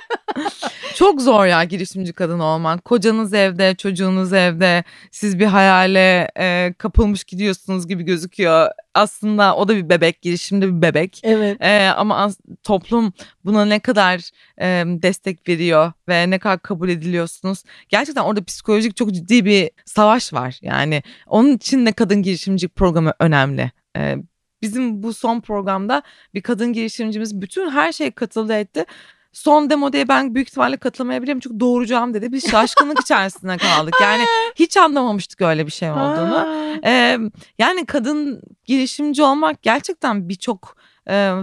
Çok 0.96 1.22
zor 1.22 1.46
ya 1.46 1.64
girişimci 1.64 2.14
kadın 2.14 2.40
olmak. 2.40 2.86
Kocanız 2.86 3.34
evde, 3.34 3.76
çocuğunuz 3.76 4.34
evde. 4.34 4.84
Siz 5.12 5.40
bir 5.40 5.46
hayale 5.46 6.32
e, 6.40 6.74
kapılmış 6.78 7.24
gidiyorsunuz 7.24 7.88
gibi 7.88 8.04
gözüküyor. 8.04 8.70
Aslında 8.94 9.56
o 9.56 9.68
da 9.68 9.76
bir 9.76 9.90
bebek, 9.90 10.22
girişimde 10.22 10.68
bir 10.68 10.82
bebek. 10.82 11.22
Evet. 11.24 11.62
E, 11.62 11.90
ama 11.98 12.18
az, 12.18 12.38
toplum 12.64 13.14
buna 13.46 13.66
ne 13.66 13.80
kadar 13.80 14.30
e, 14.62 14.84
destek 14.86 15.50
veriyor 15.50 15.92
ve 16.10 16.30
ne 16.30 16.40
kadar 16.40 16.60
kabul 16.60 16.90
ediliyorsunuz. 16.90 17.64
Gerçekten 17.90 18.24
orada 18.24 18.44
psikolojik 18.44 18.96
çok 18.96 19.14
ciddi 19.14 19.46
bir 19.46 19.70
savaş 19.86 20.34
var. 20.34 20.60
Yani 20.62 21.04
onun 21.28 21.56
için 21.56 21.86
de 21.86 21.92
kadın 21.92 22.22
girişimci 22.24 22.68
programı 22.68 23.14
önemli. 23.20 23.72
E, 23.98 24.16
bizim 24.62 25.04
bu 25.04 25.14
son 25.14 25.40
programda 25.42 26.04
bir 26.34 26.42
kadın 26.42 26.74
girişimcimiz 26.74 27.42
bütün 27.42 27.70
her 27.70 27.92
şey 27.92 28.12
katıldı 28.12 28.54
etti 28.54 28.86
son 29.34 29.70
demodeye 29.70 30.08
ben 30.08 30.36
büyük 30.36 30.48
ihtimalle 30.48 30.78
katılamayabilirim 30.78 31.40
çünkü 31.40 31.60
doğuracağım 31.60 32.14
dedi. 32.14 32.32
Biz 32.32 32.52
şaşkınlık 32.52 33.00
içerisinde 33.02 33.58
kaldık. 33.58 33.94
Yani 34.02 34.24
hiç 34.56 34.78
anlamamıştık 34.78 35.42
öyle 35.42 35.66
bir 35.66 35.72
şey 35.72 35.92
olduğunu. 35.92 36.48
Ee, 36.86 37.18
yani 37.60 37.86
kadın 37.86 38.42
girişimci 38.66 39.24
olmak 39.24 39.64
gerçekten 39.64 40.30
birçok 40.30 40.76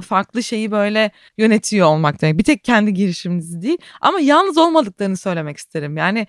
farklı 0.01 0.43
şeyi 0.43 0.71
böyle 0.71 1.11
yönetiyor 1.39 1.87
olmak 1.87 2.23
demek. 2.23 2.39
Bir 2.39 2.45
tek 2.45 2.65
kendi 2.65 2.95
girişiminiz 2.95 3.63
değil 3.63 3.79
ama 4.01 4.21
yalnız 4.21 4.59
olmadıklarını 4.59 5.17
söylemek 5.17 5.57
isterim. 5.57 5.97
Yani 5.97 6.27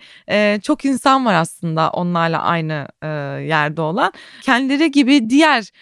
çok 0.62 0.84
insan 0.84 1.26
var 1.26 1.34
aslında 1.34 1.90
onlarla 1.90 2.42
aynı 2.42 2.88
yerde 3.48 3.80
olan. 3.80 4.12
Kendileri 4.42 4.90
gibi 4.90 5.30
diğer 5.30 5.72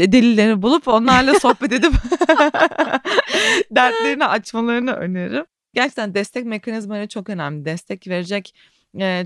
delilleri 0.00 0.62
bulup 0.62 0.88
onlarla 0.88 1.34
sohbet 1.40 1.72
edip 1.72 1.92
dertlerini 3.70 4.26
açmalarını 4.26 4.92
öneririm. 4.92 5.44
Gerçekten 5.74 6.14
destek 6.14 6.44
mekanizmaları 6.44 7.08
çok 7.08 7.28
önemli. 7.28 7.64
Destek 7.64 8.08
verecek 8.08 8.54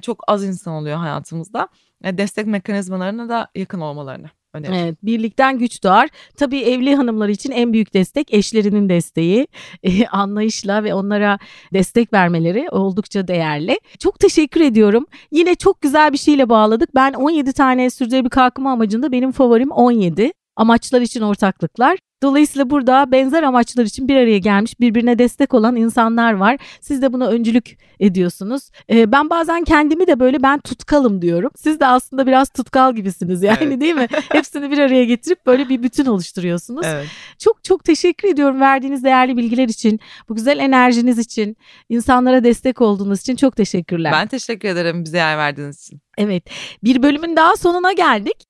çok 0.02 0.24
az 0.28 0.44
insan 0.44 0.74
oluyor 0.74 0.96
hayatımızda. 0.96 1.68
Destek 2.04 2.46
mekanizmalarına 2.46 3.28
da 3.28 3.48
yakın 3.54 3.80
olmalarını 3.80 4.30
Önemli. 4.54 4.76
Evet, 4.76 4.96
birlikten 5.02 5.58
güç 5.58 5.82
doğar. 5.84 6.08
Tabii 6.36 6.60
evli 6.60 6.94
hanımlar 6.94 7.28
için 7.28 7.50
en 7.50 7.72
büyük 7.72 7.94
destek 7.94 8.34
eşlerinin 8.34 8.88
desteği, 8.88 9.46
e, 9.82 10.06
anlayışla 10.06 10.84
ve 10.84 10.94
onlara 10.94 11.38
destek 11.72 12.12
vermeleri 12.12 12.68
oldukça 12.70 13.28
değerli. 13.28 13.80
Çok 13.98 14.18
teşekkür 14.18 14.60
ediyorum. 14.60 15.06
Yine 15.32 15.54
çok 15.54 15.80
güzel 15.80 16.12
bir 16.12 16.18
şeyle 16.18 16.48
bağladık. 16.48 16.94
Ben 16.94 17.12
17 17.12 17.52
tane 17.52 17.90
sürdürülebilir 17.90 18.30
kalkınma 18.30 18.72
amacında 18.72 19.12
benim 19.12 19.32
favorim 19.32 19.70
17 19.70 20.32
amaçlar 20.56 21.00
için 21.00 21.20
ortaklıklar. 21.20 21.98
Dolayısıyla 22.22 22.70
burada 22.70 23.12
benzer 23.12 23.42
amaçlar 23.42 23.84
için 23.84 24.08
bir 24.08 24.16
araya 24.16 24.38
gelmiş 24.38 24.80
birbirine 24.80 25.18
destek 25.18 25.54
olan 25.54 25.76
insanlar 25.76 26.32
var. 26.32 26.56
Siz 26.80 27.02
de 27.02 27.12
buna 27.12 27.26
öncülük 27.26 27.78
ediyorsunuz. 28.00 28.70
Ee, 28.90 29.12
ben 29.12 29.30
bazen 29.30 29.64
kendimi 29.64 30.06
de 30.06 30.20
böyle 30.20 30.42
ben 30.42 30.60
tutkalım 30.60 31.22
diyorum. 31.22 31.50
Siz 31.56 31.80
de 31.80 31.86
aslında 31.86 32.26
biraz 32.26 32.48
tutkal 32.48 32.94
gibisiniz 32.94 33.42
yani 33.42 33.58
evet. 33.60 33.80
değil 33.80 33.94
mi? 33.94 34.08
Hepsini 34.32 34.70
bir 34.70 34.78
araya 34.78 35.04
getirip 35.04 35.46
böyle 35.46 35.68
bir 35.68 35.82
bütün 35.82 36.06
oluşturuyorsunuz. 36.06 36.86
Evet. 36.86 37.06
Çok 37.38 37.64
çok 37.64 37.84
teşekkür 37.84 38.28
ediyorum 38.28 38.60
verdiğiniz 38.60 39.04
değerli 39.04 39.36
bilgiler 39.36 39.68
için, 39.68 40.00
bu 40.28 40.34
güzel 40.34 40.58
enerjiniz 40.58 41.18
için, 41.18 41.56
insanlara 41.88 42.44
destek 42.44 42.80
olduğunuz 42.80 43.20
için 43.20 43.36
çok 43.36 43.56
teşekkürler. 43.56 44.12
Ben 44.12 44.26
teşekkür 44.26 44.68
ederim 44.68 45.04
bize 45.04 45.16
yer 45.16 45.38
verdiğiniz 45.38 45.82
için. 45.82 46.00
Evet 46.18 46.44
bir 46.84 47.02
bölümün 47.02 47.36
daha 47.36 47.56
sonuna 47.56 47.92
geldik. 47.92 48.49